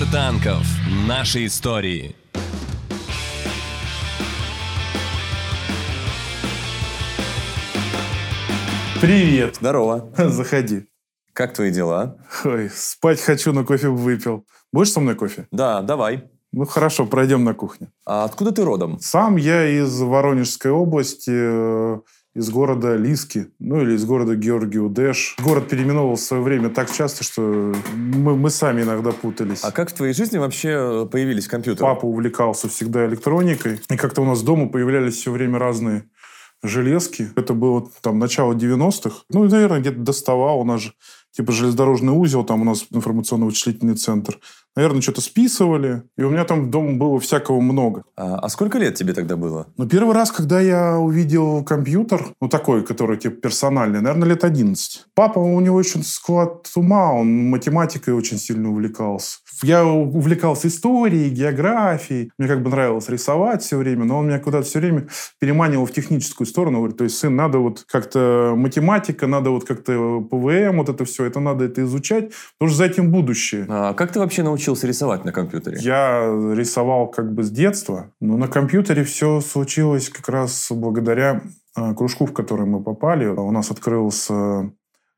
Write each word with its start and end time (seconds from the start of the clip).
Мир 0.00 0.10
танков. 0.12 0.66
Наши 1.06 1.44
истории. 1.44 2.16
Привет. 9.00 9.56
Здорово. 9.56 10.10
Заходи. 10.16 10.86
Как 11.34 11.52
твои 11.52 11.70
дела? 11.70 12.16
Ой, 12.44 12.70
спать 12.70 13.20
хочу, 13.20 13.52
но 13.52 13.64
кофе 13.64 13.88
выпил. 13.88 14.46
Будешь 14.72 14.92
со 14.92 15.00
мной 15.00 15.16
кофе? 15.16 15.46
Да, 15.50 15.82
давай. 15.82 16.30
Ну 16.52 16.64
хорошо, 16.64 17.04
пройдем 17.04 17.44
на 17.44 17.52
кухню. 17.52 17.92
А 18.06 18.24
откуда 18.24 18.52
ты 18.52 18.64
родом? 18.64 19.00
Сам 19.00 19.36
я 19.36 19.68
из 19.68 20.00
Воронежской 20.00 20.70
области, 20.70 21.30
э, 21.30 22.00
из 22.34 22.48
города 22.50 22.96
Лиски, 22.96 23.48
ну 23.58 23.82
или 23.82 23.94
из 23.94 24.04
города 24.04 24.36
Георгиу-Дэш. 24.36 25.36
Город 25.42 25.68
переименовывал 25.68 26.14
в 26.16 26.20
свое 26.20 26.42
время 26.42 26.70
так 26.70 26.90
часто, 26.90 27.24
что 27.24 27.74
мы, 27.94 28.36
мы 28.36 28.50
сами 28.50 28.82
иногда 28.82 29.10
путались. 29.10 29.64
А 29.64 29.72
как 29.72 29.90
в 29.90 29.94
твоей 29.94 30.14
жизни 30.14 30.38
вообще 30.38 31.08
появились 31.10 31.48
компьютеры? 31.48 31.86
Папа 31.86 32.06
увлекался 32.06 32.68
всегда 32.68 33.06
электроникой. 33.06 33.80
И 33.90 33.96
как-то 33.96 34.22
у 34.22 34.24
нас 34.24 34.42
дома 34.42 34.68
появлялись 34.68 35.14
все 35.14 35.32
время 35.32 35.58
разные 35.58 36.04
железки. 36.62 37.30
Это 37.36 37.54
было 37.54 37.88
там 38.02 38.18
начало 38.18 38.52
90-х. 38.54 39.22
Ну, 39.30 39.44
и, 39.44 39.48
наверное, 39.48 39.80
где-то 39.80 40.00
доставал. 40.00 40.60
У 40.60 40.64
нас 40.64 40.80
же 40.82 40.92
типа 41.32 41.52
железнодорожный 41.52 42.12
узел, 42.12 42.44
там 42.44 42.62
у 42.62 42.64
нас 42.64 42.86
информационно-вычислительный 42.90 43.94
центр. 43.94 44.38
Наверное, 44.76 45.00
что-то 45.00 45.20
списывали. 45.20 46.02
И 46.16 46.22
у 46.22 46.30
меня 46.30 46.44
там 46.44 46.70
дома 46.70 46.92
было 46.96 47.18
всякого 47.18 47.60
много. 47.60 48.04
А, 48.16 48.36
а 48.36 48.48
сколько 48.48 48.78
лет 48.78 48.94
тебе 48.94 49.12
тогда 49.12 49.36
было? 49.36 49.66
Ну, 49.76 49.88
первый 49.88 50.14
раз, 50.14 50.30
когда 50.30 50.60
я 50.60 50.96
увидел 50.98 51.64
компьютер, 51.64 52.26
ну, 52.40 52.48
такой, 52.48 52.84
который, 52.84 53.16
типа, 53.16 53.36
персональный, 53.36 54.00
наверное, 54.00 54.28
лет 54.28 54.44
11. 54.44 55.06
Папа, 55.14 55.38
у 55.38 55.60
него 55.60 55.76
очень 55.76 56.04
склад 56.04 56.68
ума, 56.76 57.12
он 57.12 57.50
математикой 57.50 58.14
очень 58.14 58.38
сильно 58.38 58.70
увлекался. 58.70 59.38
Я 59.62 59.84
увлекался 59.84 60.68
историей, 60.68 61.30
географией. 61.30 62.32
Мне 62.38 62.48
как 62.48 62.62
бы 62.62 62.70
нравилось 62.70 63.08
рисовать 63.08 63.62
все 63.62 63.76
время, 63.76 64.04
но 64.04 64.18
он 64.18 64.26
меня 64.26 64.38
куда-то 64.38 64.64
все 64.64 64.80
время 64.80 65.06
переманивал 65.38 65.86
в 65.86 65.92
техническую 65.92 66.46
сторону. 66.46 66.78
Говорит, 66.78 66.96
то 66.96 67.04
есть, 67.04 67.18
сын, 67.18 67.34
надо 67.34 67.58
вот 67.58 67.84
как-то 67.86 68.54
математика, 68.56 69.26
надо 69.26 69.50
вот 69.50 69.64
как-то 69.64 70.20
ПВМ, 70.20 70.78
вот 70.78 70.88
это 70.88 71.04
все, 71.04 71.24
это 71.24 71.40
надо 71.40 71.64
это 71.64 71.82
изучать, 71.82 72.32
потому 72.58 72.70
что 72.70 72.78
за 72.78 72.84
этим 72.84 73.10
будущее. 73.10 73.66
А 73.68 73.94
как 73.94 74.12
ты 74.12 74.18
вообще 74.18 74.42
научился 74.42 74.86
рисовать 74.86 75.24
на 75.24 75.32
компьютере? 75.32 75.78
Я 75.80 76.24
рисовал 76.54 77.08
как 77.08 77.32
бы 77.32 77.42
с 77.42 77.50
детства, 77.50 78.10
но 78.20 78.36
на 78.36 78.48
компьютере 78.48 79.04
все 79.04 79.40
случилось 79.40 80.08
как 80.08 80.28
раз 80.28 80.68
благодаря 80.70 81.42
э, 81.76 81.94
кружку, 81.94 82.26
в 82.26 82.32
который 82.32 82.66
мы 82.66 82.82
попали. 82.82 83.26
У 83.26 83.50
нас 83.50 83.70
открылся 83.70 84.70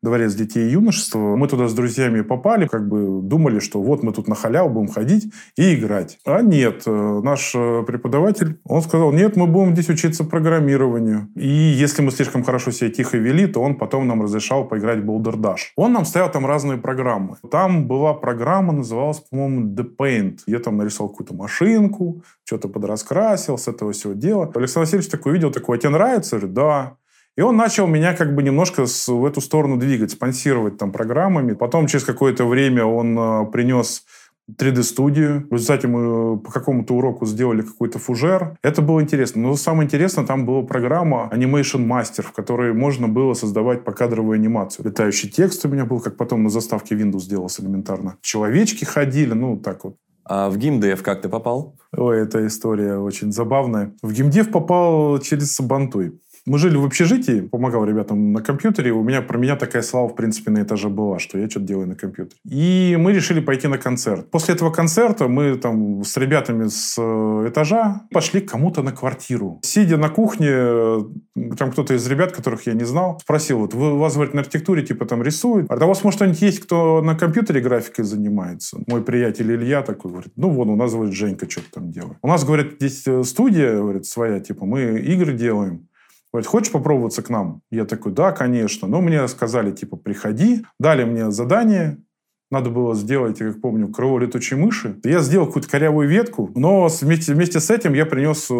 дворец 0.02 0.34
детей 0.34 0.68
и 0.68 0.72
юношества. 0.72 1.36
Мы 1.36 1.48
туда 1.48 1.68
с 1.68 1.74
друзьями 1.74 2.22
попали, 2.22 2.66
как 2.66 2.88
бы 2.88 3.22
думали, 3.22 3.60
что 3.60 3.80
вот 3.80 4.02
мы 4.02 4.12
тут 4.12 4.28
на 4.28 4.34
халяву 4.34 4.70
будем 4.70 4.88
ходить 4.88 5.32
и 5.56 5.74
играть. 5.74 6.18
А 6.26 6.42
нет, 6.42 6.82
э, 6.86 7.20
наш 7.22 7.52
э, 7.54 7.84
преподаватель, 7.86 8.58
он 8.64 8.82
сказал, 8.82 9.12
нет, 9.12 9.36
мы 9.36 9.46
будем 9.46 9.72
здесь 9.74 9.88
учиться 9.88 10.24
программированию. 10.24 11.28
И 11.36 11.48
если 11.48 12.02
мы 12.02 12.10
слишком 12.10 12.42
хорошо 12.42 12.72
себя 12.72 12.90
тихо 12.90 13.16
вели, 13.16 13.46
то 13.46 13.60
он 13.60 13.76
потом 13.76 14.08
нам 14.08 14.22
разрешал 14.22 14.66
поиграть 14.66 15.00
в 15.00 15.04
Boulder 15.08 15.36
Dash. 15.36 15.70
Он 15.76 15.92
нам 15.92 16.04
ставил 16.04 16.30
там 16.30 16.46
разные 16.46 16.78
программы. 16.78 17.36
Там 17.50 17.86
была 17.86 18.14
программа, 18.14 18.72
называлась, 18.72 19.20
по-моему, 19.20 19.74
The 19.74 19.86
Paint. 19.96 20.38
Я 20.46 20.58
там 20.58 20.76
нарисовал 20.76 21.10
какую-то 21.10 21.34
машинку, 21.34 22.22
что-то 22.44 22.68
подраскрасил 22.68 23.56
с 23.56 23.68
этого 23.68 23.92
всего 23.92 24.14
дела. 24.14 24.50
Александр 24.54 24.86
Васильевич 24.86 25.10
такой 25.10 25.32
видел, 25.32 25.50
такой, 25.50 25.78
а 25.78 25.80
тебе 25.80 25.90
нравится? 25.90 26.36
Я 26.36 26.40
говорю, 26.40 26.54
да. 26.54 26.96
И 27.36 27.40
он 27.40 27.56
начал 27.56 27.86
меня 27.86 28.14
как 28.14 28.34
бы 28.34 28.42
немножко 28.42 28.86
с, 28.86 29.08
в 29.08 29.24
эту 29.24 29.40
сторону 29.40 29.78
двигать, 29.78 30.10
спонсировать 30.10 30.76
там 30.76 30.92
программами. 30.92 31.54
Потом 31.54 31.86
через 31.86 32.04
какое-то 32.04 32.44
время 32.44 32.84
он 32.84 33.18
э, 33.18 33.50
принес 33.50 34.04
3D-студию. 34.50 35.46
В 35.48 35.54
результате 35.54 35.88
мы 35.88 36.38
по 36.38 36.50
какому-то 36.50 36.94
уроку 36.94 37.24
сделали 37.26 37.62
какой-то 37.62 37.98
фужер. 37.98 38.58
Это 38.62 38.82
было 38.82 39.00
интересно. 39.00 39.42
Но 39.42 39.56
самое 39.56 39.86
интересное, 39.86 40.26
там 40.26 40.44
была 40.44 40.62
программа 40.62 41.30
Animation 41.32 41.86
Master, 41.86 42.22
в 42.22 42.32
которой 42.32 42.74
можно 42.74 43.08
было 43.08 43.34
создавать 43.34 43.84
покадровую 43.84 44.34
анимацию. 44.34 44.84
Летающий 44.84 45.30
текст 45.30 45.64
у 45.64 45.68
меня 45.68 45.84
был, 45.84 46.00
как 46.00 46.16
потом 46.16 46.42
на 46.42 46.50
заставке 46.50 46.94
Windows 46.94 47.20
сделался 47.20 47.62
элементарно. 47.62 48.16
Человечки 48.20 48.84
ходили, 48.84 49.32
ну, 49.32 49.56
так 49.56 49.84
вот. 49.84 49.96
А 50.24 50.50
в 50.50 50.56
геймдев 50.56 51.02
как 51.02 51.22
ты 51.22 51.28
попал? 51.28 51.76
Ой, 51.96 52.20
эта 52.20 52.46
история 52.46 52.98
очень 52.98 53.32
забавная. 53.32 53.92
В 54.02 54.12
геймдев 54.12 54.50
попал 54.50 55.18
через 55.18 55.52
Сабантуй. 55.52 56.20
Мы 56.44 56.58
жили 56.58 56.76
в 56.76 56.84
общежитии, 56.84 57.40
помогал 57.40 57.84
ребятам 57.84 58.32
на 58.32 58.42
компьютере. 58.42 58.90
У 58.90 59.04
меня 59.04 59.22
про 59.22 59.38
меня 59.38 59.54
такая 59.54 59.82
слава, 59.82 60.08
в 60.08 60.16
принципе, 60.16 60.50
на 60.50 60.62
этаже 60.62 60.88
была, 60.88 61.20
что 61.20 61.38
я 61.38 61.48
что-то 61.48 61.66
делаю 61.66 61.86
на 61.86 61.94
компьютере. 61.94 62.36
И 62.44 62.96
мы 62.98 63.12
решили 63.12 63.38
пойти 63.38 63.68
на 63.68 63.78
концерт. 63.78 64.28
После 64.30 64.54
этого 64.54 64.70
концерта 64.70 65.28
мы 65.28 65.56
там 65.56 66.02
с 66.02 66.16
ребятами 66.16 66.66
с 66.66 66.96
э, 66.98 67.48
этажа 67.48 68.02
пошли 68.10 68.40
к 68.40 68.50
кому-то 68.50 68.82
на 68.82 68.90
квартиру. 68.90 69.60
Сидя 69.62 69.96
на 69.96 70.08
кухне, 70.08 70.48
э, 70.50 71.00
там 71.56 71.70
кто-то 71.70 71.94
из 71.94 72.04
ребят, 72.08 72.32
которых 72.32 72.66
я 72.66 72.72
не 72.72 72.84
знал, 72.84 73.20
спросил, 73.20 73.60
вот 73.60 73.74
вы, 73.74 73.94
у 73.94 73.98
вас, 73.98 74.14
говорит, 74.14 74.34
на 74.34 74.40
архитектуре 74.40 74.82
типа 74.82 75.04
там 75.04 75.22
рисуют, 75.22 75.70
а 75.70 75.76
у 75.76 75.88
вас, 75.88 76.02
может, 76.02 76.18
кто-нибудь 76.18 76.42
есть, 76.42 76.58
кто 76.58 77.02
на 77.02 77.14
компьютере 77.14 77.60
графикой 77.60 78.04
занимается? 78.04 78.78
Мой 78.88 79.02
приятель 79.02 79.52
Илья 79.52 79.82
такой 79.82 80.10
говорит, 80.10 80.32
ну, 80.34 80.50
вон, 80.50 80.70
у 80.70 80.76
нас, 80.76 80.92
говорит, 80.92 81.14
Женька 81.14 81.48
что-то 81.48 81.70
там 81.74 81.92
делает. 81.92 82.18
У 82.20 82.26
нас, 82.26 82.44
говорит, 82.44 82.78
здесь 82.80 83.06
э, 83.06 83.22
студия, 83.22 83.76
говорит, 83.76 84.06
своя, 84.06 84.40
типа, 84.40 84.66
мы 84.66 84.98
игры 84.98 85.34
делаем. 85.34 85.86
Говорит, 86.32 86.48
хочешь 86.48 86.72
попробоваться 86.72 87.22
к 87.22 87.28
нам? 87.28 87.60
Я 87.70 87.84
такой, 87.84 88.12
да, 88.12 88.32
конечно. 88.32 88.88
Но 88.88 89.00
мне 89.00 89.26
сказали, 89.28 89.70
типа, 89.70 89.96
приходи. 89.96 90.64
Дали 90.78 91.04
мне 91.04 91.30
задание. 91.30 91.98
Надо 92.50 92.70
было 92.70 92.94
сделать, 92.94 93.40
я 93.40 93.52
как 93.52 93.60
помню, 93.60 93.88
крыло 93.88 94.18
летучей 94.18 94.56
мыши. 94.56 94.98
Я 95.04 95.20
сделал 95.20 95.46
какую-то 95.46 95.70
корявую 95.70 96.06
ветку, 96.06 96.50
но 96.54 96.86
вместе, 97.00 97.32
вместе 97.32 97.60
с 97.60 97.70
этим 97.70 97.94
я 97.94 98.04
принес 98.04 98.50
э, 98.50 98.54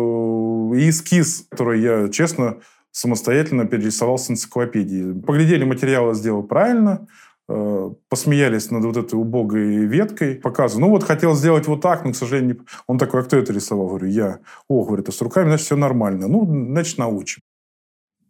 эскиз, 0.89 1.47
который 1.51 1.83
я, 1.83 2.09
честно, 2.09 2.57
самостоятельно 2.91 3.67
перерисовал 3.67 4.17
с 4.17 4.31
энциклопедии. 4.31 5.13
Поглядели, 5.21 5.65
материалы 5.65 6.15
сделал 6.15 6.43
правильно, 6.43 7.07
э, 7.51 7.91
посмеялись 8.09 8.71
над 8.71 8.85
вот 8.85 8.97
этой 8.97 9.17
убогой 9.17 9.85
веткой, 9.85 10.37
показываю. 10.37 10.87
Ну 10.87 10.91
вот, 10.93 11.05
хотел 11.05 11.35
сделать 11.35 11.67
вот 11.67 11.83
так, 11.83 12.07
но, 12.07 12.13
к 12.13 12.17
сожалению, 12.17 12.57
не... 12.57 12.61
Он 12.87 12.97
такой, 12.97 13.21
а 13.21 13.25
кто 13.25 13.37
это 13.37 13.53
рисовал? 13.53 13.89
Говорю, 13.89 14.07
я. 14.07 14.39
О, 14.69 14.85
говорит, 14.85 15.11
а 15.11 15.13
с 15.13 15.21
руками, 15.21 15.49
значит, 15.49 15.67
все 15.67 15.77
нормально. 15.77 16.29
Ну, 16.29 16.47
значит, 16.47 16.97
научим. 16.97 17.43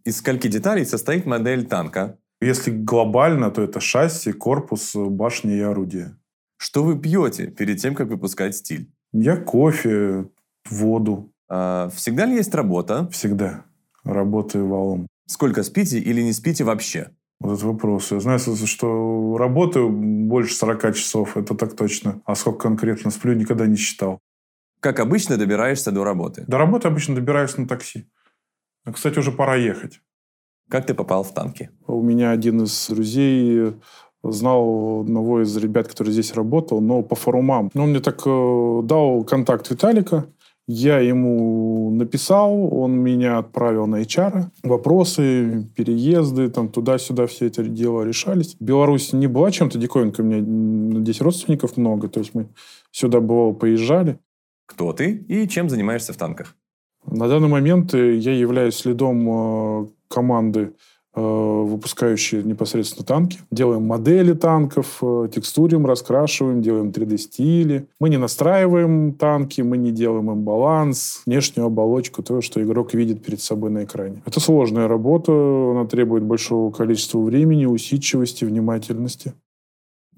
Из 0.05 0.19
скольки 0.19 0.49
деталей 0.49 0.85
состоит 0.85 1.27
модель 1.27 1.67
танка? 1.67 2.19
Если 2.41 2.73
глобально, 2.73 3.51
то 3.51 3.63
это 3.63 3.79
шасси, 3.81 4.33
корпус, 4.33 4.97
башня 4.97 5.55
и 5.57 5.61
орудие. 5.61 6.17
Что 6.57 6.83
вы 6.83 6.99
пьете 6.99 7.47
перед 7.47 7.81
тем, 7.81 7.95
как 7.95 8.09
выпускать 8.09 8.57
стиль? 8.57 8.91
Я 9.13 9.37
кофе, 9.37 10.29
воду. 10.69 11.33
А, 11.49 11.89
всегда 11.95 12.27
ли 12.27 12.35
есть 12.35 12.55
работа? 12.55 13.09
Всегда. 13.13 13.65
Работаю 14.03 14.67
валом. 14.67 15.07
Сколько 15.27 15.63
спите 15.63 15.99
или 15.99 16.21
не 16.21 16.33
спите 16.33 16.65
вообще? 16.65 17.11
Вот 17.39 17.53
этот 17.53 17.65
вопрос. 17.65 18.11
Я 18.11 18.21
знаю, 18.21 18.39
что 18.39 19.37
работаю 19.39 19.91
больше 19.91 20.55
40 20.55 20.95
часов, 20.95 21.37
это 21.37 21.55
так 21.55 21.77
точно. 21.77 22.23
А 22.25 22.35
сколько 22.35 22.61
конкретно 22.61 23.11
сплю, 23.11 23.35
никогда 23.35 23.67
не 23.67 23.77
считал. 23.77 24.19
Как 24.81 24.99
обычно 24.99 25.37
добираешься 25.37 25.93
до 25.93 26.03
работы? 26.03 26.45
До 26.49 26.59
работы 26.59 26.89
обычно 26.89 27.15
добираюсь 27.15 27.57
на 27.57 27.69
такси. 27.69 28.09
Кстати, 28.91 29.19
уже 29.19 29.33
пора 29.33 29.57
ехать. 29.57 30.01
Как 30.69 30.87
ты 30.87 30.95
попал 30.95 31.23
в 31.23 31.33
танки? 31.33 31.71
У 31.87 32.03
меня 32.03 32.31
один 32.31 32.63
из 32.63 32.89
друзей 32.89 33.75
знал 34.23 35.01
одного 35.03 35.43
из 35.43 35.57
ребят, 35.57 35.89
который 35.89 36.13
здесь 36.13 36.35
работал, 36.35 36.81
но 36.81 37.03
по 37.03 37.15
форумам. 37.15 37.71
Но 37.75 37.85
он 37.85 37.91
мне 37.91 38.01
так 38.01 38.23
э, 38.25 38.81
дал 38.85 39.25
контакт 39.25 39.71
Виталика. 39.71 40.27
Я 40.69 41.01
ему 41.01 41.91
написал, 41.91 42.73
он 42.73 42.93
меня 42.93 43.39
отправил 43.39 43.87
на 43.87 44.01
HR. 44.01 44.45
Вопросы, 44.63 45.69
переезды, 45.75 46.49
там 46.51 46.69
туда-сюда 46.69 47.27
все 47.27 47.49
это 47.49 47.65
дело 47.65 48.03
решались. 48.03 48.57
Беларусь 48.61 49.13
не 49.13 49.27
была 49.27 49.51
чем-то 49.51 49.77
диковинкой. 49.77 50.25
У 50.25 50.29
меня 50.29 51.01
здесь 51.01 51.21
родственников 51.21 51.77
много, 51.77 52.09
то 52.09 52.21
есть 52.21 52.33
мы 52.35 52.49
сюда 52.93 53.21
бывало 53.21 53.53
поезжали. 53.53 54.19
Кто 54.67 54.93
ты 54.93 55.25
и 55.29 55.49
чем 55.49 55.69
занимаешься 55.69 56.13
в 56.13 56.17
танках? 56.17 56.55
На 57.07 57.29
данный 57.29 57.49
момент 57.49 57.95
э, 57.95 58.17
я 58.17 58.33
являюсь 58.33 58.77
следом 58.77 59.29
э, 59.29 59.87
команды, 60.09 60.73
э, 61.15 61.21
выпускающей 61.21 62.43
непосредственно 62.43 63.05
танки. 63.05 63.41
Делаем 63.51 63.83
модели 63.83 64.33
танков, 64.33 65.03
текстурим, 65.33 65.85
раскрашиваем, 65.87 66.63
делаем 66.63 66.91
3D-стили. 66.91 67.89
Мы 67.99 68.09
не 68.09 68.19
настраиваем 68.19 69.15
танки, 69.15 69.61
мы 69.63 69.79
не 69.79 69.91
делаем 69.91 70.31
им 70.31 70.43
баланс, 70.43 71.23
внешнюю 71.27 71.67
оболочку, 71.67 72.23
то, 72.23 72.41
что 72.41 72.63
игрок 72.63 72.95
видит 72.95 73.25
перед 73.25 73.41
собой 73.41 73.71
на 73.71 73.85
экране. 73.85 74.23
Это 74.25 74.39
сложная 74.41 74.87
работа, 74.89 75.33
она 75.33 75.87
требует 75.87 76.23
большого 76.23 76.71
количества 76.71 77.19
времени, 77.19 77.67
усидчивости, 77.67 78.45
внимательности. 78.45 79.35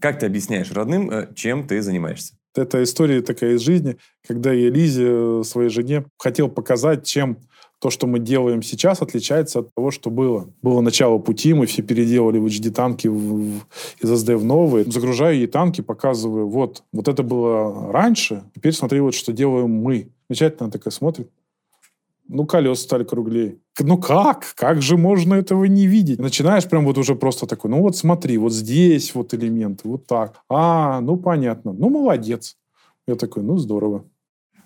Как 0.00 0.18
ты 0.18 0.26
объясняешь 0.26 0.70
родным, 0.70 1.10
чем 1.34 1.66
ты 1.66 1.80
занимаешься? 1.80 2.34
Это 2.54 2.82
история 2.82 3.20
такая 3.20 3.54
из 3.54 3.62
жизни, 3.62 3.96
когда 4.26 4.52
я 4.52 4.70
Лизе, 4.70 5.06
э, 5.06 5.42
своей 5.44 5.70
жене, 5.70 6.04
хотел 6.18 6.48
показать, 6.48 7.04
чем 7.04 7.38
то, 7.80 7.90
что 7.90 8.06
мы 8.06 8.18
делаем 8.18 8.62
сейчас, 8.62 9.02
отличается 9.02 9.58
от 9.58 9.74
того, 9.74 9.90
что 9.90 10.08
было. 10.08 10.48
Было 10.62 10.80
начало 10.80 11.18
пути, 11.18 11.52
мы 11.52 11.66
все 11.66 11.82
переделали 11.82 12.38
в 12.38 12.46
HD-танки 12.46 13.08
из 13.08 14.10
SD 14.10 14.36
в 14.36 14.44
новые. 14.44 14.90
Загружаю 14.90 15.36
ей 15.36 15.46
танки, 15.46 15.82
показываю, 15.82 16.48
вот, 16.48 16.82
вот 16.92 17.08
это 17.08 17.22
было 17.22 17.92
раньше, 17.92 18.44
теперь 18.54 18.72
смотри, 18.72 19.00
вот 19.00 19.14
что 19.14 19.32
делаем 19.32 19.70
мы. 19.70 20.08
Замечательно, 20.30 20.70
такая 20.70 20.92
смотрит. 20.92 21.30
Ну, 22.28 22.46
колеса 22.46 22.82
стали 22.82 23.04
круглее. 23.04 23.58
Ну 23.80 23.98
как? 23.98 24.54
Как 24.56 24.80
же 24.80 24.96
можно 24.96 25.34
этого 25.34 25.64
не 25.64 25.86
видеть? 25.86 26.18
Начинаешь 26.18 26.68
прям 26.68 26.84
вот 26.84 26.96
уже 26.96 27.14
просто 27.14 27.46
такой, 27.46 27.70
ну 27.70 27.82
вот 27.82 27.96
смотри, 27.96 28.38
вот 28.38 28.52
здесь 28.52 29.14
вот 29.14 29.34
элементы, 29.34 29.88
вот 29.88 30.06
так. 30.06 30.40
А, 30.48 31.00
ну 31.00 31.16
понятно. 31.16 31.72
Ну, 31.72 31.90
молодец. 31.90 32.56
Я 33.06 33.16
такой, 33.16 33.42
ну 33.42 33.58
здорово. 33.58 34.04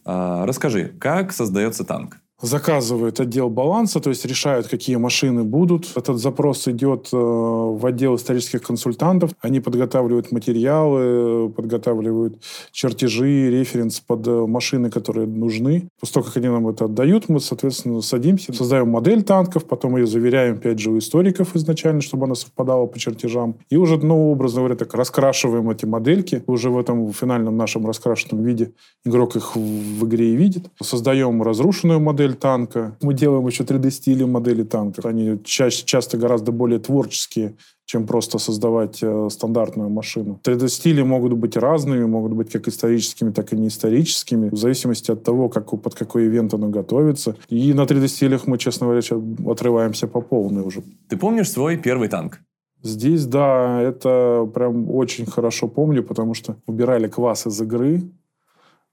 А, 0.04 0.46
расскажи, 0.46 0.94
как 1.00 1.32
создается 1.32 1.84
танк? 1.84 2.18
Заказывают 2.40 3.20
отдел 3.20 3.48
баланса, 3.50 4.00
то 4.00 4.10
есть 4.10 4.24
решают, 4.24 4.68
какие 4.68 4.96
машины 4.96 5.42
будут. 5.44 5.92
Этот 5.96 6.18
запрос 6.18 6.68
идет 6.68 7.08
э, 7.12 7.16
в 7.16 7.84
отдел 7.84 8.16
исторических 8.16 8.62
консультантов. 8.62 9.32
Они 9.40 9.60
подготавливают 9.60 10.30
материалы, 10.30 11.48
подготавливают 11.50 12.42
чертежи, 12.72 13.50
референс 13.50 14.00
под 14.00 14.26
э, 14.28 14.46
машины, 14.46 14.90
которые 14.90 15.26
нужны. 15.26 15.88
После 16.00 16.14
того, 16.14 16.26
как 16.26 16.36
они 16.36 16.48
нам 16.48 16.68
это 16.68 16.84
отдают, 16.84 17.28
мы, 17.28 17.40
соответственно, 17.40 18.02
садимся, 18.02 18.52
создаем 18.52 18.88
модель 18.88 19.22
танков, 19.22 19.64
потом 19.64 19.96
ее 19.96 20.06
заверяем, 20.06 20.56
опять 20.56 20.78
же, 20.78 20.90
у 20.90 20.98
историков 20.98 21.56
изначально, 21.56 22.00
чтобы 22.00 22.26
она 22.26 22.34
совпадала 22.34 22.86
по 22.86 22.98
чертежам. 22.98 23.56
И 23.70 23.76
уже, 23.76 23.98
ну, 23.98 24.30
образно 24.30 24.60
говоря, 24.60 24.76
так 24.76 24.94
раскрашиваем 24.94 25.70
эти 25.70 25.86
модельки. 25.86 26.42
Уже 26.46 26.70
в 26.70 26.78
этом 26.78 27.12
финальном 27.12 27.56
нашем 27.56 27.86
раскрашенном 27.86 28.44
виде 28.44 28.72
игрок 29.04 29.36
их 29.36 29.56
в 29.56 30.06
игре 30.06 30.32
и 30.34 30.36
видит. 30.36 30.66
Создаем 30.80 31.42
разрушенную 31.42 32.00
модель, 32.00 32.27
модель 32.28 32.36
танка. 32.36 32.96
Мы 33.02 33.14
делаем 33.14 33.46
еще 33.46 33.64
3D-стили 33.64 34.24
модели 34.24 34.64
танков. 34.64 35.06
Они 35.06 35.38
чаще, 35.44 35.84
часто 35.84 36.18
гораздо 36.18 36.52
более 36.52 36.78
творческие, 36.78 37.54
чем 37.86 38.06
просто 38.06 38.38
создавать 38.38 39.02
э, 39.02 39.28
стандартную 39.30 39.90
машину. 39.90 40.38
3D-стили 40.44 41.02
могут 41.02 41.32
быть 41.32 41.56
разными, 41.56 42.04
могут 42.04 42.32
быть 42.32 42.52
как 42.52 42.68
историческими, 42.68 43.32
так 43.32 43.52
и 43.52 43.56
неисторическими, 43.56 44.50
в 44.50 44.56
зависимости 44.56 45.12
от 45.12 45.22
того, 45.22 45.48
как, 45.48 45.70
под 45.70 45.94
какой 45.94 46.26
ивент 46.26 46.54
оно 46.54 46.68
готовится. 46.68 47.34
И 47.50 47.74
на 47.74 47.84
3D-стилях 47.84 48.46
мы, 48.46 48.58
честно 48.58 48.86
говоря, 48.86 49.02
отрываемся 49.50 50.06
по 50.06 50.20
полной 50.20 50.62
уже. 50.62 50.82
Ты 51.08 51.16
помнишь 51.16 51.50
свой 51.50 51.76
первый 51.76 52.08
танк? 52.08 52.40
Здесь, 52.82 53.26
да, 53.26 53.80
это 53.82 54.48
прям 54.54 54.88
очень 54.90 55.26
хорошо 55.26 55.68
помню, 55.68 56.02
потому 56.02 56.34
что 56.34 56.56
убирали 56.66 57.08
квас 57.08 57.46
из 57.46 57.60
игры, 57.60 58.02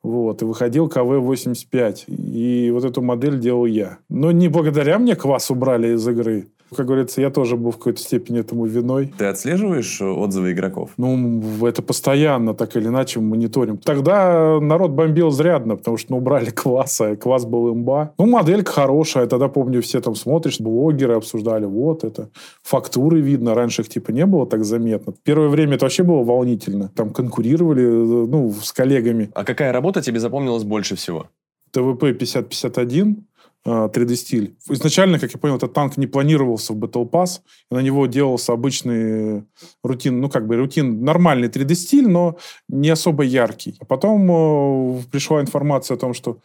вот, 0.06 0.42
и 0.42 0.46
выходил 0.46 0.88
КВ-85. 0.88 2.06
И 2.08 2.70
вот 2.72 2.86
эту 2.86 3.02
модель 3.02 3.40
делал 3.40 3.66
я. 3.66 3.98
Но 4.08 4.32
не 4.32 4.50
благодаря 4.50 5.00
мне 5.00 5.16
квас 5.16 5.50
убрали 5.50 5.96
из 5.96 6.08
игры. 6.08 6.48
Как 6.76 6.86
говорится, 6.86 7.22
я 7.22 7.30
тоже 7.30 7.56
был 7.56 7.72
в 7.72 7.78
какой-то 7.78 8.02
степени 8.02 8.40
этому 8.40 8.66
виной. 8.66 9.14
Ты 9.18 9.26
отслеживаешь 9.26 10.02
отзывы 10.02 10.52
игроков? 10.52 10.92
Ну, 10.98 11.42
это 11.66 11.82
постоянно, 11.82 12.54
так 12.54 12.76
или 12.76 12.88
иначе, 12.88 13.20
мониторим. 13.20 13.78
Тогда 13.78 14.60
народ 14.60 14.92
бомбил 14.92 15.32
зрядно, 15.32 15.76
потому 15.76 15.98
что 15.98 16.12
ну, 16.12 16.18
убрали 16.18 16.50
класса, 16.52 17.14
и 17.14 17.16
класс 17.16 17.46
был 17.46 17.74
имба. 17.74 18.14
Ну, 18.18 18.26
моделька 18.26 18.72
хорошая. 18.72 19.28
Тогда, 19.28 19.48
помню, 19.48 19.82
все 19.82 20.02
там 20.02 20.16
смотришь, 20.16 20.60
блогеры 20.60 21.16
обсуждали, 21.16 21.66
вот 21.66 22.04
это. 22.04 22.30
Фактуры 22.64 23.22
видно. 23.22 23.56
Раньше 23.56 23.82
их 23.82 23.90
типа 23.90 24.12
не 24.12 24.26
было 24.26 24.46
так 24.46 24.66
заметно. 24.66 25.14
Первое 25.24 25.50
время 25.50 25.76
это 25.76 25.86
вообще 25.86 26.04
было 26.04 26.24
волнительно. 26.24 26.90
Там 26.96 27.12
конкурировали, 27.12 27.86
ну, 27.86 28.54
с 28.62 28.72
коллегами. 28.72 29.30
А 29.34 29.44
какая 29.44 29.72
работа 29.72 30.02
тебе 30.02 30.20
запомнилась 30.20 30.64
больше 30.64 30.96
всего? 30.96 31.28
ТВП 31.72 32.14
5051 32.14 33.26
3D-стиль. 33.66 34.56
А, 34.70 34.74
Изначально, 34.74 35.20
как 35.20 35.32
я 35.34 35.40
понял, 35.40 35.58
этот 35.58 35.74
танк 35.74 35.98
не 35.98 36.08
планировался 36.08 36.74
в 36.74 36.78
Battle 36.78 37.10
Pass, 37.10 37.42
на 37.72 37.80
него 37.80 38.06
делался 38.06 38.54
обычный 38.54 39.44
рутин, 39.84 40.22
ну, 40.22 40.30
как 40.30 40.48
бы 40.48 40.56
рутин, 40.56 41.04
нормальный 41.04 41.48
3D-стиль, 41.48 42.08
но 42.08 42.38
не 42.70 42.90
особо 42.90 43.24
яркий. 43.24 43.76
А 43.80 43.86
потом 43.86 44.30
э, 44.30 45.02
пришла 45.12 45.42
информация 45.42 45.96
о 45.96 46.00
том, 46.00 46.14
что 46.14 46.40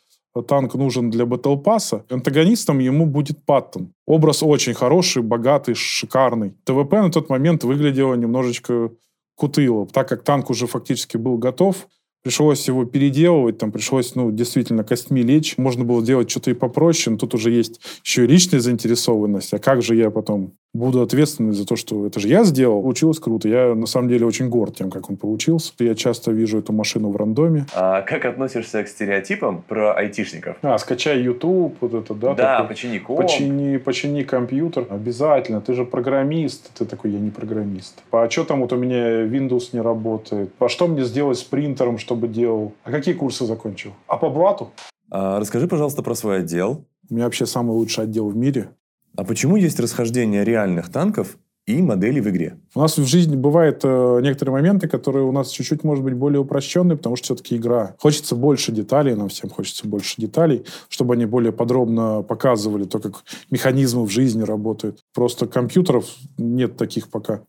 танк 0.47 0.75
нужен 0.75 1.11
для 1.11 1.25
Battle 1.25 1.63
Pass, 1.63 2.03
антагонистом 2.09 2.79
ему 2.79 3.07
будет 3.07 3.45
Паттон. 3.45 3.93
Образ 4.07 4.43
очень 4.43 4.75
хороший, 4.75 5.23
богатый, 5.23 5.75
шикарный. 5.75 6.55
ТВП 6.65 7.03
на 7.03 7.11
тот 7.11 7.29
момент 7.29 7.65
выглядело 7.65 8.15
немножечко 8.15 8.91
кутыло, 9.35 9.87
так 9.87 10.09
как 10.09 10.23
танк 10.23 10.51
уже 10.51 10.67
фактически 10.67 11.17
был 11.17 11.39
готов, 11.39 11.89
Пришлось 12.23 12.69
его 12.69 12.85
переделывать, 12.85 13.59
там 13.59 13.73
пришлось, 13.73 14.15
ну, 14.15 14.31
действительно, 14.31 14.85
костьми 14.85 15.23
лечь. 15.23 15.57
Можно 15.57 15.85
было 15.85 16.05
делать 16.05 16.31
что-то 16.31 16.51
и 16.51 16.55
попроще, 16.55 17.13
но 17.13 17.19
тут 17.19 17.35
уже 17.35 17.51
есть 17.51 17.81
еще 18.05 18.25
и 18.25 18.27
личная 18.27 18.61
заинтересованность. 18.61 19.55
А 19.55 19.59
как 19.59 19.83
же 19.83 19.97
я 19.97 20.11
потом 20.11 20.53
буду 20.73 21.03
ответственный 21.03 21.53
за 21.53 21.67
то, 21.67 21.77
что 21.77 22.07
это 22.07 22.21
же 22.21 22.29
я 22.29 22.45
сделал. 22.45 22.83
Получилось 22.83 23.19
круто. 23.19 23.49
Я, 23.49 23.75
на 23.75 23.87
самом 23.87 24.09
деле, 24.09 24.27
очень 24.27 24.49
горд 24.49 24.77
тем, 24.77 24.91
как 24.91 25.11
он 25.11 25.17
получился. 25.17 25.73
Я 25.79 25.95
часто 25.95 26.31
вижу 26.31 26.59
эту 26.59 26.73
машину 26.73 27.11
в 27.11 27.17
рандоме. 27.17 27.67
А 27.75 28.03
как 28.03 28.25
относишься 28.25 28.83
к 28.83 28.89
стереотипам 28.89 29.63
про 29.67 29.95
айтишников? 29.95 30.57
А, 30.63 30.79
скачай 30.79 31.21
YouTube, 31.21 31.77
вот 31.81 31.95
это, 31.95 32.15
да? 32.15 32.35
Да, 32.35 32.57
такой, 32.59 32.69
почини 32.69 32.99
комп. 32.99 33.21
Почини, 33.21 33.77
почини 33.79 34.23
компьютер. 34.23 34.87
Обязательно. 34.89 35.61
Ты 35.61 35.75
же 35.75 35.85
программист. 35.85 36.71
Ты 36.75 36.85
такой, 36.85 37.11
я 37.11 37.19
не 37.19 37.31
программист. 37.31 38.03
А 38.13 38.29
что 38.31 38.45
там 38.45 38.61
вот 38.61 38.73
у 38.73 38.77
меня 38.77 39.25
Windows 39.25 39.71
не 39.73 39.81
работает? 39.81 40.51
А 40.59 40.69
что 40.69 40.87
мне 40.87 41.05
сделать 41.05 41.39
с 41.39 41.43
принтером, 41.43 41.99
чтобы 41.99 42.29
делал? 42.29 42.73
А 42.85 42.91
какие 42.91 43.15
курсы 43.15 43.45
закончил? 43.45 43.93
А 44.07 44.17
по 44.17 44.31
блату? 44.31 44.71
А, 45.11 45.41
расскажи, 45.41 45.67
пожалуйста, 45.67 46.03
про 46.03 46.15
свой 46.15 46.39
отдел. 46.39 46.85
У 47.11 47.15
меня 47.15 47.25
вообще 47.25 47.45
самый 47.45 47.73
лучший 47.73 48.05
отдел 48.05 48.29
в 48.29 48.37
мире. 48.37 48.69
А 49.17 49.25
почему 49.25 49.57
есть 49.57 49.81
расхождение 49.81 50.45
реальных 50.45 50.91
танков 50.91 51.37
и 51.67 51.83
моделей 51.83 52.21
в 52.21 52.29
игре? 52.29 52.57
У 52.75 52.81
нас 52.81 52.97
в 52.97 53.05
жизни 53.05 53.37
бывают 53.37 53.81
э, 53.85 54.21
некоторые 54.23 54.53
моменты, 54.53 54.89
которые 54.89 55.25
у 55.25 55.33
нас 55.33 55.51
чуть-чуть, 55.51 55.85
может 55.85 56.05
быть, 56.05 56.15
более 56.15 56.41
упрощенные, 56.41 56.97
потому 56.97 57.17
что 57.17 57.25
все-таки 57.27 57.57
игра. 57.57 57.95
Хочется 57.99 58.35
больше 58.35 58.73
деталей, 58.73 59.15
нам 59.15 59.29
всем 59.29 59.51
хочется 59.51 59.87
больше 59.87 60.15
деталей, 60.21 60.65
чтобы 60.89 61.15
они 61.15 61.27
более 61.27 61.53
подробно 61.53 62.23
показывали 62.23 62.85
то, 62.85 62.99
как 62.99 63.25
механизмы 63.51 64.05
в 64.05 64.11
жизни 64.11 64.43
работают. 64.43 65.01
Просто 65.15 65.47
компьютеров 65.47 66.07
нет 66.39 66.77
таких 66.77 67.09
пока. 67.09 67.43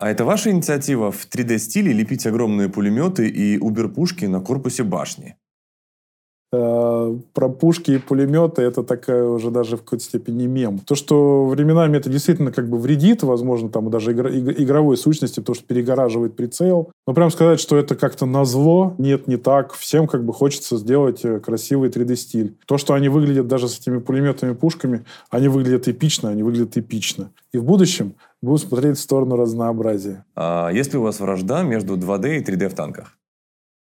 А 0.00 0.10
это 0.10 0.24
ваша 0.24 0.50
инициатива 0.50 1.12
в 1.12 1.28
3D-стиле 1.28 1.92
лепить 1.92 2.26
огромные 2.26 2.70
пулеметы 2.70 3.28
и 3.28 3.58
убер-пушки 3.58 4.24
на 4.24 4.40
корпусе 4.40 4.82
башни? 4.82 5.36
Э, 6.52 7.16
про 7.32 7.48
пушки 7.48 7.92
и 7.92 7.98
пулеметы 7.98 8.62
это 8.62 8.82
такая 8.82 9.24
уже 9.24 9.52
даже 9.52 9.76
в 9.76 9.82
какой-то 9.82 10.04
степени 10.04 10.46
мем. 10.46 10.80
То, 10.80 10.96
что 10.96 11.46
временами 11.46 11.96
это 11.96 12.10
действительно 12.10 12.50
как 12.50 12.68
бы 12.68 12.76
вредит, 12.78 13.22
возможно, 13.22 13.68
там 13.68 13.88
даже 13.88 14.10
игр, 14.10 14.28
игровой 14.28 14.96
сущности, 14.96 15.38
потому 15.38 15.54
что 15.54 15.64
перегораживает 15.64 16.34
прицел. 16.34 16.90
Но 17.06 17.14
прям 17.14 17.30
сказать, 17.30 17.60
что 17.60 17.76
это 17.76 17.94
как-то 17.94 18.26
назло, 18.26 18.94
нет, 18.98 19.28
не 19.28 19.36
так. 19.36 19.74
Всем 19.74 20.08
как 20.08 20.24
бы 20.24 20.32
хочется 20.32 20.76
сделать 20.76 21.24
э, 21.24 21.38
красивый 21.38 21.88
3D-стиль. 21.88 22.56
То, 22.66 22.78
что 22.78 22.94
они 22.94 23.08
выглядят 23.08 23.46
даже 23.46 23.68
с 23.68 23.78
этими 23.78 23.98
пулеметами, 23.98 24.52
пушками, 24.52 25.04
они 25.30 25.46
выглядят 25.46 25.86
эпично, 25.86 26.30
они 26.30 26.42
выглядят 26.42 26.76
эпично. 26.76 27.30
И 27.52 27.58
в 27.58 27.64
будущем 27.64 28.14
будем 28.42 28.66
смотреть 28.66 28.98
в 28.98 29.00
сторону 29.00 29.36
разнообразия. 29.36 30.24
А 30.34 30.70
есть 30.70 30.92
ли 30.92 30.98
у 30.98 31.02
вас 31.02 31.20
вражда 31.20 31.62
между 31.62 31.96
2D 31.96 32.38
и 32.38 32.42
3D 32.42 32.70
в 32.70 32.74
танках? 32.74 33.16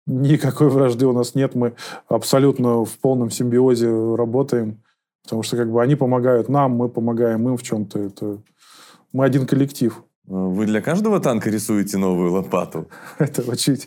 Никакой 0.05 0.69
вражды 0.69 1.05
у 1.05 1.13
нас 1.13 1.35
нет. 1.35 1.55
Мы 1.55 1.73
абсолютно 2.07 2.83
в 2.83 2.97
полном 2.99 3.29
симбиозе 3.29 3.87
работаем. 4.15 4.81
Потому 5.23 5.43
что 5.43 5.55
как 5.55 5.71
бы 5.71 5.81
они 5.81 5.95
помогают 5.95 6.49
нам, 6.49 6.71
мы 6.71 6.89
помогаем 6.89 7.47
им 7.47 7.57
в 7.57 7.63
чем-то. 7.63 7.99
Это... 7.99 8.37
Мы 9.13 9.25
один 9.25 9.45
коллектив. 9.47 10.03
Вы 10.25 10.65
для 10.65 10.81
каждого 10.81 11.19
танка 11.19 11.49
рисуете 11.49 11.97
новую 11.97 12.31
лопату? 12.31 12.87
Это 13.19 13.41
очень... 13.49 13.79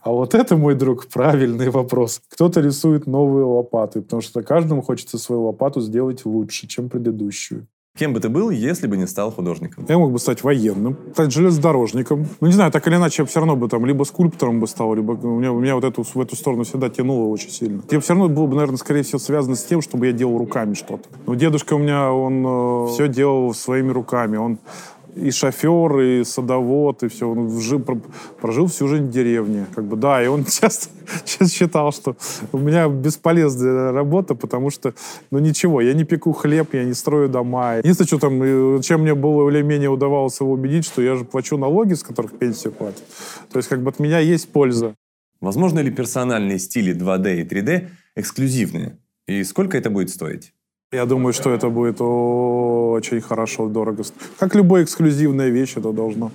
А 0.00 0.10
вот 0.10 0.34
это, 0.34 0.56
мой 0.56 0.74
друг, 0.74 1.08
правильный 1.08 1.68
вопрос. 1.68 2.22
Кто-то 2.30 2.60
рисует 2.60 3.06
новые 3.06 3.44
лопаты, 3.44 4.00
потому 4.00 4.22
что 4.22 4.42
каждому 4.42 4.80
хочется 4.80 5.18
свою 5.18 5.42
лопату 5.42 5.82
сделать 5.82 6.24
лучше, 6.24 6.66
чем 6.66 6.88
предыдущую. 6.88 7.66
Кем 7.96 8.12
бы 8.12 8.18
ты 8.18 8.28
был, 8.28 8.50
если 8.50 8.88
бы 8.88 8.96
не 8.96 9.06
стал 9.06 9.30
художником? 9.30 9.86
Я 9.88 9.98
мог 9.98 10.10
бы 10.10 10.18
стать 10.18 10.42
военным, 10.42 10.98
стать 11.12 11.30
железнодорожником. 11.30 12.26
Ну, 12.40 12.48
не 12.48 12.52
знаю, 12.52 12.72
так 12.72 12.84
или 12.88 12.96
иначе, 12.96 13.22
я 13.22 13.26
все 13.26 13.38
равно 13.38 13.54
бы 13.54 13.68
там 13.68 13.86
либо 13.86 14.02
скульптором 14.02 14.58
бы 14.58 14.66
стал, 14.66 14.96
либо 14.96 15.12
у 15.12 15.38
меня, 15.38 15.52
у 15.52 15.60
меня 15.60 15.76
вот 15.76 15.84
эту, 15.84 16.02
в 16.02 16.20
эту 16.20 16.34
сторону 16.34 16.64
всегда 16.64 16.88
тянуло 16.88 17.28
очень 17.28 17.50
сильно. 17.50 17.82
Я 17.88 18.00
все 18.00 18.14
равно 18.14 18.28
было 18.28 18.48
бы, 18.48 18.56
наверное, 18.56 18.78
скорее 18.78 19.04
всего, 19.04 19.20
связано 19.20 19.54
с 19.54 19.62
тем, 19.62 19.80
чтобы 19.80 20.06
я 20.06 20.12
делал 20.12 20.36
руками 20.38 20.74
что-то. 20.74 21.08
Но 21.24 21.36
дедушка 21.36 21.74
у 21.74 21.78
меня, 21.78 22.10
он 22.10 22.44
э, 22.44 22.88
все 22.94 23.06
делал 23.06 23.54
своими 23.54 23.92
руками. 23.92 24.38
Он 24.38 24.58
и 25.16 25.30
шофер, 25.30 26.00
и 26.00 26.24
садовод, 26.24 27.02
и 27.02 27.08
все. 27.08 27.28
Он 27.28 27.60
жил, 27.60 27.84
прожил 28.40 28.66
всю 28.66 28.88
жизнь 28.88 29.04
в 29.04 29.10
деревне. 29.10 29.66
Как 29.74 29.84
бы, 29.84 29.96
да, 29.96 30.22
и 30.22 30.26
он 30.26 30.44
часто, 30.60 30.88
часто 31.24 31.54
считал, 31.54 31.92
что 31.92 32.16
у 32.52 32.58
меня 32.58 32.88
бесполезная 32.88 33.92
работа, 33.92 34.34
потому 34.34 34.70
что, 34.70 34.94
ну 35.30 35.38
ничего, 35.38 35.80
я 35.80 35.92
не 35.94 36.04
пеку 36.04 36.32
хлеб, 36.32 36.74
я 36.74 36.84
не 36.84 36.94
строю 36.94 37.28
дома. 37.28 37.76
Единственное, 37.78 38.06
что 38.06 38.18
там, 38.18 38.82
чем 38.82 39.02
мне 39.02 39.14
было 39.14 39.48
или 39.50 39.62
менее 39.62 39.90
удавалось 39.90 40.40
его 40.40 40.52
убедить, 40.52 40.84
что 40.84 41.02
я 41.02 41.16
же 41.16 41.24
плачу 41.24 41.56
налоги, 41.56 41.94
с 41.94 42.02
которых 42.02 42.38
пенсия 42.38 42.70
платит. 42.70 43.04
То 43.52 43.58
есть 43.58 43.68
как 43.68 43.82
бы 43.82 43.90
от 43.90 43.98
меня 43.98 44.18
есть 44.18 44.48
польза. 44.52 44.94
Возможно 45.40 45.80
ли 45.80 45.90
персональные 45.90 46.58
стили 46.58 46.94
2D 46.94 47.40
и 47.40 47.44
3D 47.44 47.88
эксклюзивные? 48.16 48.98
И 49.26 49.44
сколько 49.44 49.76
это 49.76 49.90
будет 49.90 50.10
стоить? 50.10 50.52
Я 50.94 51.06
думаю, 51.06 51.32
что 51.32 51.50
это 51.50 51.70
будет 51.70 52.00
очень 52.00 53.20
хорошо, 53.20 53.68
дорого. 53.68 54.04
Как 54.38 54.54
любая 54.54 54.84
эксклюзивная 54.84 55.48
вещь, 55.48 55.72
это 55.76 55.92
должно 55.92 56.30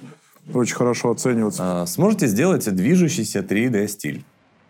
очень 0.54 0.76
хорошо 0.76 1.12
оцениваться. 1.12 1.82
А 1.82 1.86
сможете 1.86 2.28
сделать 2.28 2.70
движущийся 2.76 3.40
3D 3.40 3.88
стиль? 3.88 4.24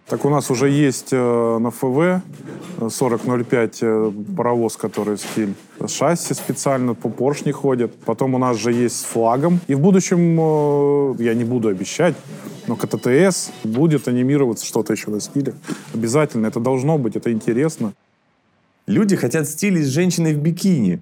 Так 0.08 0.26
у 0.26 0.30
нас 0.30 0.52
уже 0.52 0.70
есть 0.70 1.10
э, 1.12 1.58
на 1.60 1.72
ФВ 1.72 2.22
4005 2.80 3.78
э, 3.82 4.12
паровоз, 4.38 4.78
который 4.78 5.18
стиль. 5.18 5.54
Шасси 5.88 6.34
специально 6.34 6.94
по 6.94 7.10
поршни 7.10 7.52
ходят. 7.52 7.96
Потом 8.06 8.36
у 8.36 8.38
нас 8.38 8.58
же 8.58 8.72
есть 8.72 9.00
с 9.00 9.04
флагом. 9.04 9.60
И 9.68 9.74
в 9.76 9.80
будущем, 9.80 10.38
э, 10.40 11.24
я 11.24 11.34
не 11.34 11.44
буду 11.44 11.68
обещать, 11.68 12.16
но 12.68 12.76
КТТС 12.76 13.52
будет 13.64 14.08
анимироваться 14.08 14.66
что-то 14.66 14.94
еще 14.94 15.10
на 15.10 15.20
стиле. 15.20 15.54
Обязательно. 15.96 16.48
Это 16.48 16.60
должно 16.60 16.98
быть, 17.00 17.16
это 17.16 17.32
интересно. 17.32 17.94
Люди 18.90 19.16
хотят 19.16 19.48
стилей 19.48 19.84
с 19.84 19.90
женщиной 19.90 20.34
в 20.34 20.40
бикини. 20.40 21.00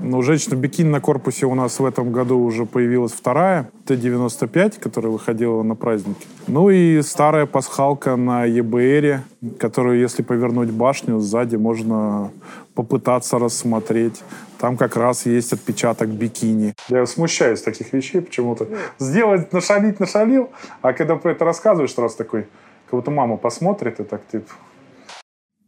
Ну, 0.00 0.20
женщина 0.20 0.56
бикини 0.56 0.88
на 0.88 1.00
корпусе 1.00 1.46
у 1.46 1.54
нас 1.54 1.78
в 1.78 1.84
этом 1.84 2.10
году 2.10 2.40
уже 2.40 2.66
появилась 2.66 3.12
вторая, 3.12 3.70
Т-95, 3.86 4.80
которая 4.80 5.12
выходила 5.12 5.62
на 5.62 5.76
праздники. 5.76 6.26
Ну 6.48 6.68
и 6.68 7.02
старая 7.02 7.46
пасхалка 7.46 8.16
на 8.16 8.46
ЕБРе, 8.46 9.22
которую, 9.60 10.00
если 10.00 10.24
повернуть 10.24 10.70
башню, 10.70 11.20
сзади 11.20 11.54
можно 11.54 12.32
попытаться 12.74 13.38
рассмотреть. 13.38 14.20
Там 14.58 14.76
как 14.76 14.96
раз 14.96 15.26
есть 15.26 15.52
отпечаток 15.52 16.08
бикини. 16.08 16.74
Я 16.88 17.06
смущаюсь 17.06 17.62
таких 17.62 17.92
вещей 17.92 18.22
почему-то. 18.22 18.66
Сделать, 18.98 19.52
нашалить, 19.52 20.00
нашалил, 20.00 20.50
а 20.82 20.94
когда 20.94 21.14
про 21.14 21.30
это 21.30 21.44
рассказываешь, 21.44 21.96
раз 21.96 22.16
такой, 22.16 22.48
как 22.86 22.98
будто 22.98 23.12
мама 23.12 23.36
посмотрит 23.36 24.00
и 24.00 24.02
так, 24.02 24.22
типа... 24.32 24.50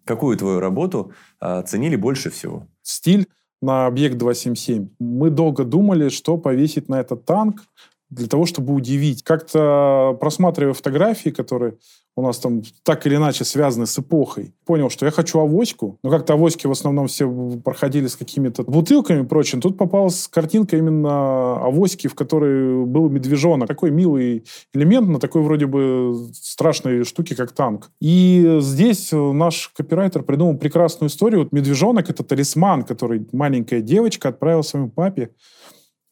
Какую 0.05 0.37
твою 0.37 0.61
работу 0.61 1.13
оценили 1.39 1.97
больше 1.97 2.31
всего? 2.31 2.67
Стиль 2.83 3.27
на 3.61 3.87
объект 3.87 4.17
277. 4.19 4.89
Мы 4.99 5.31
долго 5.31 5.65
думали, 5.65 6.09
что 6.09 6.37
повесить 6.37 6.89
на 6.89 7.01
этот 7.01 7.25
танк 7.25 7.63
для 8.11 8.27
того, 8.27 8.45
чтобы 8.45 8.75
удивить. 8.75 9.23
Как-то 9.23 10.17
просматривая 10.21 10.75
фотографии, 10.75 11.31
которые 11.31 11.79
у 12.15 12.23
нас 12.23 12.39
там 12.39 12.63
так 12.83 13.07
или 13.07 13.17
иначе 13.17 13.45
связаны 13.45 13.87
с 13.87 13.99
эпохой, 13.99 14.55
понял, 14.67 14.91
что 14.91 15.07
я 15.07 15.13
хочу 15.13 15.39
авоську, 15.39 15.99
но 16.03 16.11
как-то 16.11 16.35
авоськи 16.35 16.67
в 16.67 16.71
основном 16.71 17.07
все 17.07 17.31
проходили 17.65 18.07
с 18.07 18.17
какими-то 18.17 18.65
бутылками 18.65 19.23
и 19.23 19.27
прочим. 19.27 19.61
Тут 19.61 19.79
попалась 19.79 20.29
картинка 20.29 20.77
именно 20.77 21.57
авоськи, 21.65 22.09
в 22.09 22.15
которой 22.15 22.85
был 22.85 23.09
медвежонок. 23.09 23.69
Такой 23.69 23.91
милый 23.91 24.45
элемент 24.75 25.09
на 25.09 25.19
такой 25.19 25.43
вроде 25.43 25.67
бы 25.67 26.29
страшной 26.35 27.05
штуке, 27.05 27.35
как 27.35 27.53
танк. 27.53 27.91
И 28.01 28.59
здесь 28.61 29.11
наш 29.13 29.69
копирайтер 29.75 30.23
придумал 30.23 30.59
прекрасную 30.59 31.09
историю. 31.09 31.45
Вот 31.45 31.53
медвежонок— 31.53 32.11
это 32.11 32.23
талисман, 32.23 32.85
который 32.85 33.27
маленькая 33.33 33.81
девочка 33.81 34.29
отправила 34.29 34.63
своему 34.63 34.91
папе. 34.91 35.31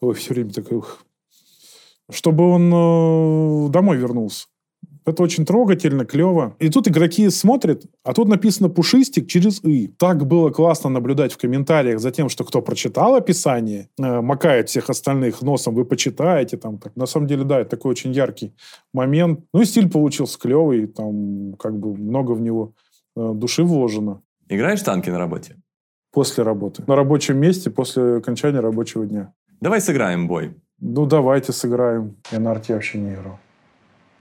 Ой, 0.01 0.15
все 0.15 0.33
время 0.33 0.51
такой 0.51 0.83
чтобы 2.13 2.51
он 2.51 2.73
э, 2.73 3.71
домой 3.71 3.97
вернулся. 3.97 4.47
Это 5.05 5.23
очень 5.23 5.45
трогательно, 5.45 6.05
клево. 6.05 6.55
И 6.59 6.69
тут 6.69 6.89
игроки 6.89 7.31
смотрят, 7.31 7.85
а 8.05 8.13
тут 8.13 8.29
написано 8.29 8.69
«пушистик» 8.69 9.29
через 9.29 9.65
«и». 9.65 9.89
Так 9.89 10.27
было 10.27 10.51
классно 10.51 10.91
наблюдать 10.91 11.33
в 11.33 11.39
комментариях 11.39 12.01
за 12.01 12.11
тем, 12.11 12.29
что 12.29 12.45
кто 12.45 12.63
прочитал 12.63 13.15
описание, 13.15 13.89
э, 13.99 14.21
макает 14.21 14.69
всех 14.69 14.91
остальных 14.91 15.43
носом, 15.43 15.75
вы 15.75 15.85
почитаете. 15.85 16.57
Там, 16.57 16.79
так. 16.79 16.97
На 16.97 17.07
самом 17.07 17.27
деле, 17.27 17.45
да, 17.45 17.61
это 17.61 17.71
такой 17.71 17.93
очень 17.93 18.13
яркий 18.13 18.53
момент. 18.93 19.41
Ну 19.55 19.63
и 19.63 19.65
стиль 19.65 19.91
получился 19.91 20.39
клевый, 20.39 20.87
там 20.87 21.55
как 21.59 21.79
бы 21.79 21.97
много 21.97 22.33
в 22.33 22.41
него 22.41 22.75
э, 23.17 23.33
души 23.35 23.63
вложено. 23.65 24.23
Играешь 24.49 24.81
в 24.81 24.85
танки 24.85 25.11
на 25.11 25.19
работе? 25.19 25.57
После 26.13 26.45
работы. 26.45 26.83
На 26.87 26.97
рабочем 26.97 27.39
месте, 27.39 27.71
после 27.71 28.17
окончания 28.17 28.61
рабочего 28.61 29.07
дня. 29.07 29.33
Давай 29.61 29.81
сыграем 29.81 30.27
бой. 30.27 30.55
Ну, 30.81 31.07
давайте 31.07 31.53
сыграем. 31.53 32.17
Я 32.33 32.41
на 32.41 32.51
арте 32.53 32.75
вообще 32.75 32.99
не 32.99 33.15
играл. 33.15 33.39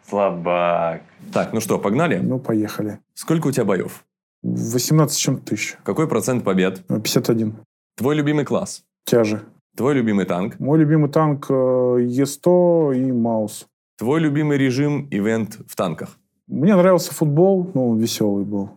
Слабак. 0.09 1.01
Так, 1.31 1.53
ну 1.53 1.59
что, 1.59 1.77
погнали? 1.77 2.17
Ну, 2.17 2.39
поехали. 2.39 2.99
Сколько 3.13 3.47
у 3.47 3.51
тебя 3.51 3.65
боев? 3.65 4.05
18 4.41 5.17
чем 5.17 5.37
тысяч. 5.37 5.77
Какой 5.83 6.07
процент 6.07 6.43
побед? 6.43 6.83
51. 6.87 7.55
Твой 7.95 8.15
любимый 8.15 8.45
класс? 8.45 8.83
Тяжи. 9.05 9.41
Твой 9.77 9.93
любимый 9.93 10.25
танк? 10.25 10.59
Мой 10.59 10.79
любимый 10.79 11.09
танк 11.09 11.45
э, 11.49 11.53
Е100 11.53 12.97
и 12.97 13.11
Маус. 13.11 13.67
Твой 13.97 14.19
любимый 14.19 14.57
режим 14.57 15.07
ивент 15.11 15.59
в 15.67 15.75
танках? 15.75 16.17
Мне 16.47 16.75
нравился 16.75 17.13
футбол, 17.13 17.69
ну, 17.73 17.95
веселый 17.95 18.45
был. 18.45 18.71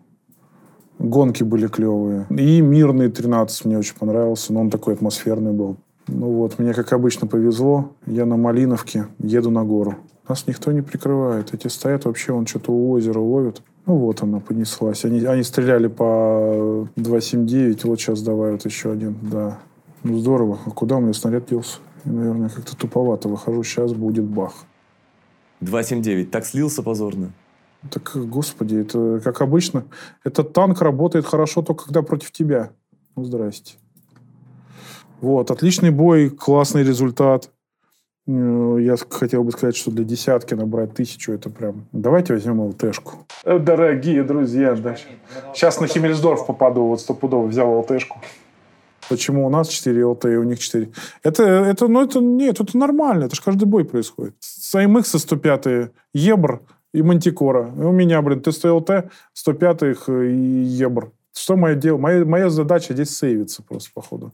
Гонки 0.98 1.42
были 1.42 1.66
клевые. 1.66 2.26
И 2.28 2.60
мирный 2.60 3.10
13 3.10 3.64
мне 3.64 3.78
очень 3.78 3.94
понравился, 3.94 4.52
но 4.52 4.60
он 4.60 4.70
такой 4.70 4.94
атмосферный 4.94 5.52
был. 5.52 5.76
Ну 6.08 6.32
вот, 6.32 6.58
мне, 6.58 6.74
как 6.74 6.92
обычно, 6.92 7.26
повезло. 7.26 7.92
Я 8.06 8.26
на 8.26 8.36
Малиновке 8.36 9.06
еду 9.18 9.50
на 9.50 9.64
гору. 9.64 9.96
Нас 10.32 10.46
никто 10.46 10.72
не 10.72 10.80
прикрывает. 10.80 11.52
Эти 11.52 11.68
стоят 11.68 12.06
вообще, 12.06 12.32
он 12.32 12.46
что-то 12.46 12.72
у 12.72 12.92
озера 12.92 13.18
ловит. 13.18 13.60
Ну 13.84 13.96
вот 13.98 14.22
она 14.22 14.40
понеслась. 14.40 15.04
Они, 15.04 15.22
они 15.26 15.42
стреляли 15.42 15.88
по 15.88 16.88
2,79. 16.96 17.80
Вот 17.86 18.00
сейчас 18.00 18.22
давай 18.22 18.52
вот 18.52 18.64
еще 18.64 18.92
один. 18.92 19.18
Да. 19.20 19.58
Ну 20.02 20.16
здорово. 20.16 20.58
А 20.64 20.70
куда 20.70 20.96
у 20.96 21.00
меня 21.02 21.12
снаряд 21.12 21.50
делся? 21.50 21.80
Я, 22.06 22.12
наверное, 22.12 22.48
как-то 22.48 22.74
туповато 22.74 23.28
выхожу. 23.28 23.62
Сейчас 23.62 23.92
будет 23.92 24.24
бах. 24.24 24.54
2,79. 25.60 26.24
Так 26.30 26.46
слился 26.46 26.82
позорно. 26.82 27.34
Так, 27.90 28.12
господи, 28.14 28.76
это 28.76 29.20
как 29.22 29.42
обычно. 29.42 29.84
Этот 30.24 30.54
танк 30.54 30.80
работает 30.80 31.26
хорошо 31.26 31.60
только 31.60 31.84
когда 31.84 32.00
против 32.00 32.32
тебя. 32.32 32.70
Ну, 33.16 33.24
здрасте. 33.24 33.74
Вот, 35.20 35.50
отличный 35.50 35.90
бой, 35.90 36.30
классный 36.30 36.84
результат. 36.84 37.50
Э, 38.26 38.76
я 38.80 38.96
хотел 39.10 39.42
бы 39.44 39.52
сказать, 39.52 39.76
что 39.76 39.90
для 39.90 40.04
десятки 40.04 40.54
набрать 40.54 40.94
тысячу, 40.94 41.32
это 41.32 41.50
прям... 41.50 41.86
Давайте 41.92 42.34
возьмем 42.34 42.60
ЛТшку. 42.60 43.26
Э, 43.44 43.58
дорогие 43.58 44.22
друзья, 44.22 44.74
да. 44.74 44.96
сейчас 45.54 45.80
на 45.80 45.86
Химмельсдорф 45.86 46.46
попаду, 46.46 46.86
вот 46.86 47.00
стопудово 47.00 47.46
взял 47.46 47.78
ЛТшку. 47.80 48.20
Почему 49.08 49.46
у 49.46 49.50
нас 49.50 49.68
4 49.68 50.04
ЛТ 50.06 50.24
и 50.26 50.36
у 50.36 50.44
них 50.44 50.60
4? 50.60 50.90
Это, 51.24 51.42
это, 51.42 51.88
ну, 51.88 52.04
это, 52.04 52.20
нет, 52.20 52.60
это 52.60 52.78
нормально, 52.78 53.24
это 53.24 53.34
же 53.34 53.42
каждый 53.42 53.64
бой 53.64 53.84
происходит. 53.84 54.36
С 54.38 54.74
АМХ 54.74 55.04
105 55.04 55.90
Ебр 56.14 56.62
и 56.94 57.02
Мантикора. 57.02 57.74
И 57.76 57.80
у 57.80 57.92
меня, 57.92 58.22
блин, 58.22 58.38
Т100 58.38 58.70
ЛТ, 58.70 59.12
105 59.32 59.82
и 59.82 60.64
Ебр. 60.64 61.10
Что 61.34 61.56
мое 61.56 61.74
дело? 61.74 61.98
Моя, 61.98 62.24
моя 62.24 62.50
задача 62.50 62.94
здесь 62.94 63.16
сейвиться 63.16 63.62
просто, 63.62 63.90
походу. 63.92 64.32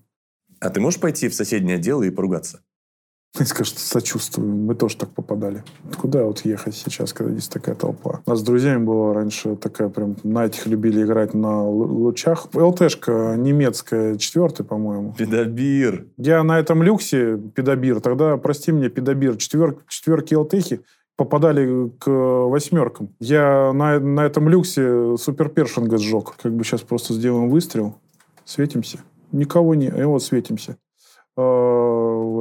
А 0.61 0.71
ты 0.71 0.81
можешь 0.81 1.01
пойти 1.01 1.29
в 1.29 1.35
соседнее 1.35 1.77
отдел 1.77 2.03
и 2.03 2.11
поругаться? 2.11 2.61
Я 3.39 3.45
скажу, 3.47 3.71
что 3.71 3.81
сочувствую. 3.81 4.49
Мы 4.49 4.75
тоже 4.75 4.97
так 4.97 5.11
попадали. 5.11 5.63
Куда 6.01 6.25
вот 6.25 6.45
ехать 6.45 6.75
сейчас, 6.75 7.13
когда 7.13 7.33
здесь 7.33 7.49
такая 7.49 7.75
толпа? 7.75 8.21
У 8.27 8.31
нас 8.31 8.41
с 8.41 8.43
друзьями 8.43 8.85
было 8.85 9.15
раньше 9.15 9.55
такая 9.57 9.89
прям... 9.89 10.17
На 10.25 10.47
этих 10.47 10.67
любили 10.67 11.03
играть 11.05 11.35
на 11.35 11.69
лучах. 11.69 12.49
ЛТшка 12.55 13.37
немецкая, 13.37 14.17
четвертый, 14.17 14.65
по-моему. 14.65 15.15
Педобир. 15.17 16.07
Я 16.17 16.43
на 16.43 16.59
этом 16.59 16.83
люксе, 16.83 17.37
педобир, 17.37 18.01
тогда, 18.01 18.37
прости 18.39 18.73
меня, 18.73 18.89
педобир, 18.89 19.37
четвер, 19.37 19.77
четверки 19.89 20.35
ЛТхи 20.35 20.81
попадали 21.17 21.91
к 21.99 22.09
восьмеркам. 22.09 23.15
Я 23.21 23.73
на, 23.73 23.99
на 23.99 24.25
этом 24.25 24.49
люксе 24.49 25.17
супер 25.17 25.49
першинга 25.49 25.99
сжег. 25.99 26.35
Как 26.41 26.53
бы 26.55 26.65
сейчас 26.65 26.83
просто 26.83 27.13
сделаем 27.13 27.51
выстрел, 27.51 27.97
светимся. 28.45 28.99
Никого 29.33 29.75
не... 29.75 29.89
И 29.89 30.03
вот 30.05 30.23
светимся. 30.23 30.77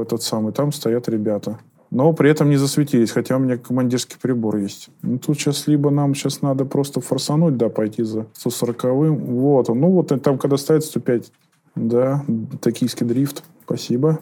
Этот 0.07 0.23
самый. 0.23 0.53
Там 0.53 0.71
стоят 0.71 1.09
ребята. 1.09 1.59
Но 1.91 2.13
при 2.13 2.29
этом 2.29 2.49
не 2.49 2.57
засветились, 2.57 3.11
хотя 3.11 3.35
у 3.35 3.39
меня 3.39 3.57
командирский 3.57 4.17
прибор 4.21 4.57
есть. 4.57 4.89
Ну, 5.01 5.19
тут 5.19 5.37
сейчас 5.37 5.67
либо 5.67 5.89
нам 5.89 6.15
сейчас 6.15 6.41
надо 6.41 6.65
просто 6.65 7.01
форсануть, 7.01 7.57
да, 7.57 7.69
пойти 7.69 8.03
за 8.03 8.25
140-м. 8.45 9.17
Вот. 9.17 9.67
Ну, 9.69 9.91
вот 9.91 10.21
там, 10.21 10.37
когда 10.37 10.57
стоит 10.57 10.83
105. 10.83 11.31
Да, 11.75 12.23
токийский 12.61 13.05
дрифт. 13.05 13.43
Спасибо. 13.65 14.19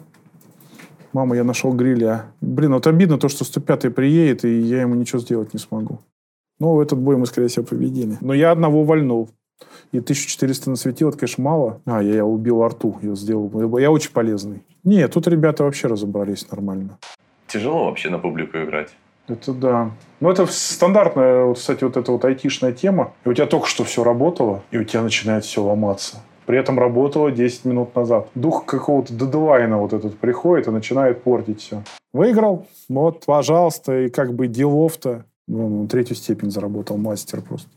Мама, 1.14 1.36
я 1.36 1.44
нашел 1.44 1.72
гриля. 1.72 2.26
Блин, 2.42 2.74
вот 2.74 2.88
обидно 2.88 3.18
то, 3.18 3.30
что 3.30 3.46
105-й 3.46 3.92
приедет, 3.92 4.44
и 4.44 4.60
я 4.60 4.82
ему 4.82 4.96
ничего 4.96 5.20
сделать 5.20 5.54
не 5.54 5.60
смогу. 5.60 6.00
Ну, 6.60 6.82
этот 6.82 7.00
бой 7.00 7.16
мы, 7.18 7.26
скорее 7.26 7.48
всего, 7.48 7.66
победили. 7.66 8.18
Но 8.22 8.34
я 8.34 8.52
одного 8.52 8.84
вальнул. 8.84 9.30
И 9.92 10.00
1400 10.00 10.70
насветил, 10.70 11.10
это, 11.10 11.18
конечно, 11.18 11.44
мало. 11.44 11.82
А, 11.86 12.02
я, 12.02 12.16
я 12.16 12.26
убил 12.26 12.64
арту, 12.64 12.98
я 13.02 13.16
сделал. 13.16 13.78
Я 13.80 13.92
очень 13.92 14.12
полезный. 14.12 14.64
Нет, 14.84 15.14
тут 15.14 15.28
ребята 15.28 15.64
вообще 15.64 15.88
разобрались 15.88 16.50
нормально. 16.52 16.98
Тяжело 17.48 17.86
вообще 17.86 18.10
на 18.10 18.20
публику 18.20 18.58
играть. 18.58 18.90
Это 19.28 19.54
да. 19.54 19.92
Ну, 20.20 20.30
это 20.30 20.46
стандартная, 20.46 21.46
вот, 21.46 21.58
кстати, 21.58 21.84
вот 21.84 21.98
эта 21.98 22.12
вот 22.12 22.24
айтишная 22.26 22.74
тема. 22.74 23.14
И 23.26 23.30
у 23.30 23.34
тебя 23.34 23.48
только 23.48 23.68
что 23.68 23.84
все 23.84 24.04
работало, 24.04 24.64
и 24.72 24.78
у 24.78 24.84
тебя 24.84 25.02
начинает 25.02 25.46
все 25.46 25.64
ломаться. 25.64 26.18
При 26.46 26.60
этом 26.60 26.78
работало 26.78 27.32
10 27.32 27.66
минут 27.66 27.96
назад. 27.96 28.30
Дух 28.36 28.66
какого-то 28.66 29.14
дедлайна 29.14 29.80
вот 29.80 29.94
этот 29.94 30.18
приходит 30.20 30.68
и 30.68 30.72
начинает 30.72 31.24
портить 31.24 31.62
все. 31.62 31.82
Выиграл? 32.14 32.68
Вот, 32.88 33.26
пожалуйста, 33.26 34.02
и 34.02 34.10
как 34.10 34.34
бы 34.34 34.48
делов-то. 34.48 35.26
Ну, 35.48 35.88
третью 35.88 36.16
степень 36.16 36.52
заработал, 36.52 36.98
мастер 36.98 37.42
просто. 37.42 37.70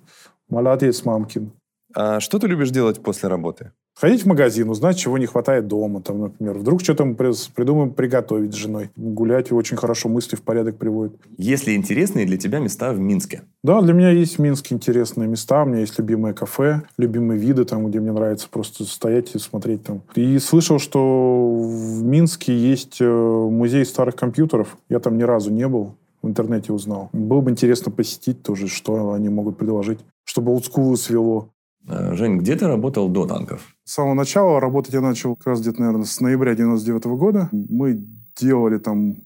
Молодец, 0.49 1.05
мамкин. 1.05 1.53
А 1.95 2.21
что 2.21 2.39
ты 2.39 2.47
любишь 2.47 2.71
делать 2.71 3.03
после 3.03 3.29
работы? 3.29 3.73
Ходить 3.95 4.23
в 4.23 4.27
магазин, 4.27 4.71
узнать, 4.71 4.97
чего 4.97 5.19
не 5.19 5.27
хватает 5.27 5.67
дома, 5.67 6.01
там, 6.01 6.21
например. 6.21 6.59
Вдруг 6.59 6.83
что-то 6.83 7.05
мы 7.05 7.17
придумаем 7.17 7.91
приготовить 7.91 8.53
с 8.53 8.57
женой. 8.57 8.91
Гулять 8.95 9.51
очень 9.51 9.77
хорошо, 9.77 10.09
мысли 10.09 10.37
в 10.37 10.43
порядок 10.43 10.77
приводит. 10.77 11.17
Есть 11.37 11.67
ли 11.67 11.75
интересные 11.75 12.25
для 12.25 12.37
тебя 12.37 12.61
места 12.61 12.93
в 12.93 13.01
Минске? 13.01 13.43
Да, 13.65 13.81
для 13.81 13.95
меня 13.95 14.11
есть 14.11 14.37
в 14.37 14.39
Минске 14.41 14.77
интересные 14.77 15.27
места. 15.27 15.65
У 15.65 15.67
меня 15.67 15.81
есть 15.81 15.99
любимое 15.99 16.33
кафе, 16.33 16.83
любимые 16.97 17.41
виды, 17.41 17.65
там, 17.65 17.89
где 17.89 17.99
мне 17.99 18.13
нравится 18.13 18.49
просто 18.49 18.85
стоять 18.85 19.35
и 19.35 19.39
смотреть 19.41 19.83
там. 19.83 20.03
И 20.15 20.39
слышал, 20.39 20.79
что 20.79 21.53
в 21.53 22.05
Минске 22.05 22.57
есть 22.57 22.99
э, 23.01 23.05
музей 23.05 23.85
старых 23.85 24.15
компьютеров. 24.15 24.79
Я 24.89 25.01
там 25.01 25.19
ни 25.19 25.25
разу 25.25 25.51
не 25.51 25.67
был 25.67 25.97
в 26.23 26.29
интернете 26.29 26.73
узнал. 26.73 27.11
Было 27.13 27.41
бы 27.41 27.51
интересно 27.51 27.91
посетить 27.91 28.43
тоже, 28.43 28.69
что 28.69 29.13
они 29.13 29.29
могут 29.29 29.57
предложить, 29.57 29.99
чтобы 30.25 30.53
олдскулы 30.53 30.97
свело. 30.97 31.49
Э, 31.89 32.15
Жень, 32.15 32.39
где 32.39 32.55
ты 32.55 32.67
работал 32.67 33.09
до 33.09 33.27
танков? 33.27 33.63
С 33.85 33.95
самого 33.95 34.15
начала 34.15 34.61
работать 34.61 34.93
я 34.93 35.01
начал 35.01 35.37
как 35.37 35.47
раз 35.49 35.61
где-то, 35.61 35.81
наверное, 35.81 36.05
с 36.05 36.21
ноября 36.21 36.55
99 36.55 37.07
-го 37.07 37.17
года. 37.17 37.49
Мы 37.53 38.05
делали 38.37 38.79
там 38.79 39.25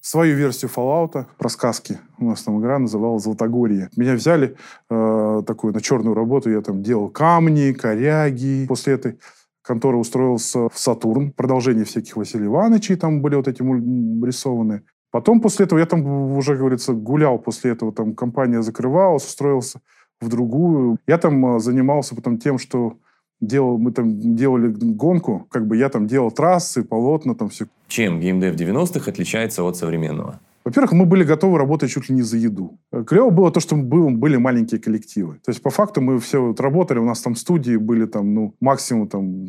свою 0.00 0.34
версию 0.36 0.70
Fallout 0.74 1.26
про 1.36 1.48
сказки. 1.50 1.98
У 2.18 2.24
нас 2.24 2.42
там 2.42 2.58
игра 2.58 2.78
называлась 2.78 3.24
«Златогорье». 3.24 3.90
Меня 3.96 4.14
взяли 4.14 4.56
э, 4.88 5.42
такую 5.46 5.74
на 5.74 5.80
черную 5.82 6.14
работу. 6.14 6.50
Я 6.50 6.62
там 6.62 6.82
делал 6.82 7.10
камни, 7.10 7.72
коряги. 7.72 8.64
После 8.66 8.94
этой 8.94 9.18
конторы 9.62 9.98
устроился 9.98 10.68
в 10.70 10.78
«Сатурн». 10.78 11.32
Продолжение 11.32 11.84
всяких 11.84 12.16
Василий 12.16 12.46
Ивановичей 12.46 12.96
там 12.96 13.20
были 13.20 13.34
вот 13.34 13.46
эти 13.46 13.60
рисованы. 13.60 14.82
Потом 15.10 15.40
после 15.40 15.66
этого 15.66 15.78
я 15.78 15.86
там 15.86 16.06
уже, 16.36 16.56
говорится, 16.56 16.94
гулял 16.94 17.38
после 17.38 17.72
этого. 17.72 17.92
Там 17.92 18.14
компания 18.14 18.62
закрывалась, 18.62 19.26
устроился 19.26 19.80
в 20.20 20.28
другую. 20.28 20.98
Я 21.06 21.18
там 21.18 21.56
э, 21.56 21.60
занимался 21.60 22.14
потом 22.14 22.38
тем, 22.38 22.58
что 22.58 22.94
делал, 23.40 23.78
мы 23.78 23.92
там 23.92 24.36
делали 24.36 24.68
гонку, 24.68 25.46
как 25.50 25.66
бы 25.66 25.76
я 25.76 25.88
там 25.88 26.06
делал 26.06 26.30
трассы, 26.30 26.82
полотна, 26.82 27.34
там 27.34 27.48
все. 27.48 27.66
Чем 27.88 28.20
геймдев 28.20 28.54
90-х 28.54 29.10
отличается 29.10 29.62
от 29.64 29.76
современного? 29.76 30.40
Во-первых, 30.62 30.92
мы 30.92 31.06
были 31.06 31.24
готовы 31.24 31.58
работать 31.58 31.90
чуть 31.90 32.10
ли 32.10 32.14
не 32.14 32.22
за 32.22 32.36
еду. 32.36 32.78
Клево 33.06 33.30
было 33.30 33.50
то, 33.50 33.60
что 33.60 33.76
мы 33.76 33.84
были, 33.84 34.14
были 34.14 34.36
маленькие 34.36 34.78
коллективы. 34.78 35.36
То 35.42 35.50
есть, 35.50 35.62
по 35.62 35.70
факту, 35.70 36.02
мы 36.02 36.18
все 36.18 36.42
вот 36.42 36.60
работали, 36.60 36.98
у 36.98 37.04
нас 37.04 37.22
там 37.22 37.34
студии 37.34 37.76
были 37.76 38.04
там, 38.04 38.34
ну, 38.34 38.54
максимум 38.60 39.08
там 39.08 39.46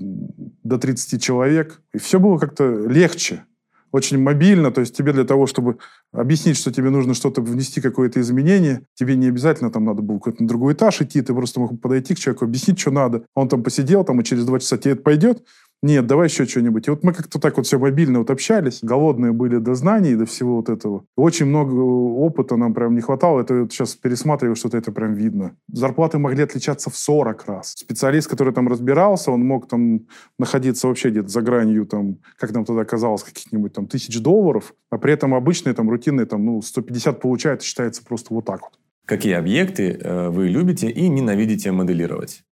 до 0.63 0.77
30 0.77 1.21
человек. 1.21 1.81
И 1.93 1.97
все 1.97 2.17
было 2.17 2.37
как-то 2.37 2.87
легче 2.87 3.43
очень 3.91 4.17
мобильно, 4.19 4.71
то 4.71 4.81
есть 4.81 4.95
тебе 4.95 5.13
для 5.13 5.23
того, 5.23 5.47
чтобы 5.47 5.77
объяснить, 6.11 6.57
что 6.57 6.71
тебе 6.71 6.89
нужно 6.89 7.13
что-то 7.13 7.41
внести, 7.41 7.81
какое-то 7.81 8.19
изменение, 8.21 8.83
тебе 8.95 9.15
не 9.15 9.27
обязательно 9.27 9.71
там 9.71 9.85
надо 9.85 10.01
было 10.01 10.17
какой-то 10.17 10.43
на 10.43 10.47
другой 10.47 10.73
этаж 10.73 11.01
идти, 11.01 11.21
ты 11.21 11.33
просто 11.33 11.59
мог 11.59 11.79
подойти 11.81 12.15
к 12.15 12.19
человеку, 12.19 12.45
объяснить, 12.45 12.79
что 12.79 12.91
надо. 12.91 13.25
Он 13.35 13.49
там 13.49 13.63
посидел, 13.63 14.03
там, 14.03 14.21
и 14.21 14.23
через 14.23 14.45
два 14.45 14.59
часа 14.59 14.77
тебе 14.77 14.93
это 14.93 15.01
пойдет, 15.01 15.43
нет, 15.83 16.05
давай 16.05 16.27
еще 16.27 16.45
что-нибудь. 16.45 16.87
И 16.87 16.91
вот 16.91 17.03
мы 17.03 17.11
как-то 17.11 17.39
так 17.39 17.57
вот 17.57 17.65
все 17.65 17.79
мобильно 17.79 18.19
вот 18.19 18.29
общались, 18.29 18.79
голодные 18.83 19.31
были 19.31 19.57
до 19.57 19.73
знаний, 19.73 20.15
до 20.15 20.25
всего 20.25 20.57
вот 20.57 20.69
этого. 20.69 21.05
Очень 21.15 21.47
много 21.47 21.73
опыта 21.73 22.55
нам 22.55 22.75
прям 22.75 22.93
не 22.93 23.01
хватало. 23.01 23.41
Это 23.41 23.61
вот 23.61 23.73
сейчас 23.73 23.95
пересматриваю, 23.95 24.55
что-то 24.55 24.77
это 24.77 24.91
прям 24.91 25.15
видно. 25.15 25.55
Зарплаты 25.71 26.19
могли 26.19 26.43
отличаться 26.43 26.91
в 26.91 26.97
40 26.97 27.45
раз. 27.47 27.73
Специалист, 27.75 28.29
который 28.29 28.53
там 28.53 28.67
разбирался, 28.67 29.31
он 29.31 29.43
мог 29.43 29.67
там 29.67 30.01
находиться 30.37 30.87
вообще 30.87 31.09
где-то 31.09 31.29
за 31.29 31.41
гранью, 31.41 31.87
там, 31.87 32.19
как 32.37 32.53
нам 32.53 32.63
тогда 32.63 32.85
казалось, 32.85 33.23
каких-нибудь 33.23 33.73
там 33.73 33.87
тысяч 33.87 34.21
долларов, 34.21 34.75
а 34.91 34.99
при 34.99 35.13
этом 35.13 35.33
обычные 35.33 35.73
там 35.73 35.89
рутинные 35.89 36.27
там, 36.27 36.45
ну, 36.45 36.61
150 36.61 37.19
получает, 37.19 37.63
считается 37.63 38.03
просто 38.03 38.35
вот 38.35 38.45
так 38.45 38.61
вот. 38.61 38.73
Какие 39.05 39.33
объекты 39.33 39.97
э, 39.99 40.29
вы 40.29 40.47
любите 40.47 40.91
и 40.91 41.09
ненавидите 41.09 41.71
моделировать? 41.71 42.43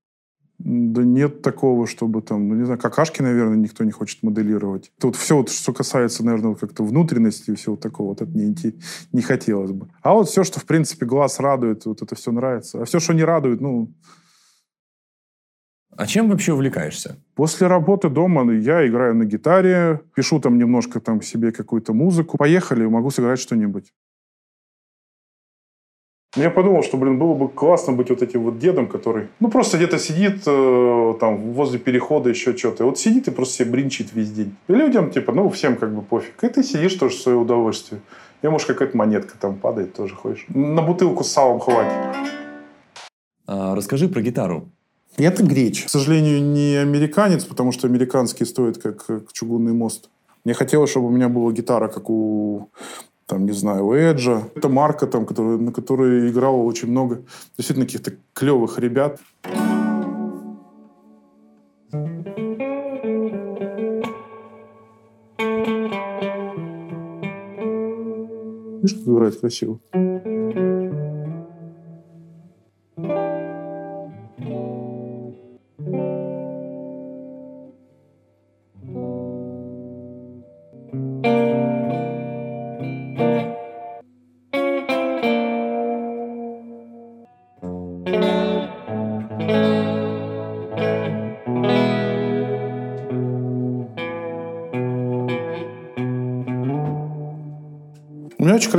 Да 0.60 1.04
нет 1.04 1.42
такого, 1.42 1.88
чтобы 1.88 2.22
там, 2.22 2.50
ну 2.50 2.56
не 2.56 2.66
знаю, 2.66 2.80
какашки, 2.80 3.22
наверное, 3.22 3.56
никто 3.56 3.86
не 3.86 3.92
хочет 3.92 4.22
моделировать. 4.24 4.92
Вот 5.02 5.16
все, 5.16 5.38
вот, 5.38 5.50
что 5.50 5.72
касается, 5.72 6.26
наверное, 6.26 6.50
вот 6.50 6.60
как-то 6.60 6.84
внутренности 6.84 7.52
и 7.52 7.56
всего 7.56 7.78
такого, 7.78 8.10
вот 8.10 8.22
это 8.22 8.32
не, 8.38 8.54
не 9.14 9.22
хотелось 9.22 9.72
бы. 9.72 9.88
А 10.02 10.14
вот 10.14 10.28
все, 10.28 10.44
что, 10.44 10.60
в 10.60 10.66
принципе, 10.66 11.06
глаз 11.06 11.40
радует, 11.40 11.86
вот 11.86 12.02
это 12.02 12.14
все 12.16 12.34
нравится. 12.34 12.82
А 12.82 12.86
все, 12.86 13.00
что 13.00 13.14
не 13.14 13.24
радует, 13.24 13.62
ну... 13.62 13.94
А 15.96 16.06
чем 16.06 16.30
вообще 16.30 16.54
увлекаешься? 16.54 17.16
После 17.36 17.68
работы 17.68 18.10
дома 18.10 18.54
я 18.54 18.86
играю 18.86 19.16
на 19.16 19.24
гитаре, 19.24 20.02
пишу 20.14 20.42
там 20.42 20.58
немножко 20.58 21.00
там 21.00 21.22
себе 21.22 21.54
какую-то 21.54 21.94
музыку. 21.94 22.38
Поехали, 22.38 22.86
могу 22.86 23.12
сыграть 23.12 23.40
что-нибудь. 23.40 23.94
Я 26.36 26.52
подумал, 26.52 26.84
что, 26.84 26.98
блин, 26.98 27.18
было 27.18 27.34
бы 27.34 27.50
классно 27.50 27.94
быть 27.94 28.12
вот 28.12 28.22
этим 28.22 28.44
вот 28.44 28.60
дедом, 28.60 28.88
который, 28.88 29.30
ну, 29.40 29.50
просто 29.50 29.78
где-то 29.78 29.98
сидит 29.98 30.44
э, 30.46 31.16
там 31.20 31.54
возле 31.54 31.80
перехода 31.80 32.30
еще 32.30 32.56
что-то. 32.56 32.86
Вот 32.86 33.00
сидит 33.00 33.28
и 33.28 33.32
просто 33.32 33.56
себе 33.56 33.72
бринчит 33.72 34.14
весь 34.14 34.30
день. 34.32 34.56
И 34.68 34.74
людям, 34.74 35.10
типа, 35.10 35.32
ну, 35.32 35.50
всем 35.50 35.76
как 35.76 35.92
бы 35.92 36.04
пофиг. 36.04 36.44
И 36.44 36.48
ты 36.50 36.64
сидишь 36.64 36.94
тоже 36.94 37.16
в 37.16 37.20
свое 37.20 37.36
удовольствие. 37.36 38.02
И, 38.44 38.48
может, 38.48 38.68
какая-то 38.68 38.96
монетка 38.96 39.40
там 39.40 39.56
падает, 39.56 39.96
тоже 39.96 40.14
хочешь. 40.14 40.46
На 40.50 40.84
бутылку 40.84 41.24
с 41.24 41.32
салом 41.32 41.60
хватит. 41.60 41.98
А, 43.48 43.74
расскажи 43.74 44.08
про 44.08 44.22
гитару. 44.22 44.70
Это 45.18 45.44
греч. 45.44 45.86
К 45.86 45.90
сожалению, 45.90 46.44
не 46.44 46.76
американец, 46.76 47.44
потому 47.44 47.72
что 47.72 47.88
американский 47.88 48.46
стоит 48.46 48.78
как, 48.78 49.04
как 49.04 49.34
чугунный 49.34 49.74
мост. 49.74 50.12
Мне 50.46 50.54
хотелось, 50.54 50.92
чтобы 50.92 51.08
у 51.08 51.12
меня 51.12 51.28
была 51.28 51.52
гитара, 51.52 51.88
как 51.88 52.08
у 52.12 52.70
там, 53.30 53.46
не 53.46 53.52
знаю, 53.52 53.86
у 53.86 53.94
Эджа. 53.94 54.42
Это 54.56 54.70
марка, 54.70 55.06
там, 55.06 55.26
который, 55.26 55.60
на 55.60 55.72
которой 55.72 56.32
играло 56.32 56.64
очень 56.64 56.90
много 56.90 57.22
действительно 57.58 57.86
каких-то 57.86 58.14
клевых 58.34 58.80
ребят. 58.80 59.20
Видишь, 68.82 68.98
как 68.98 69.08
играет 69.08 69.40
красиво. 69.40 69.80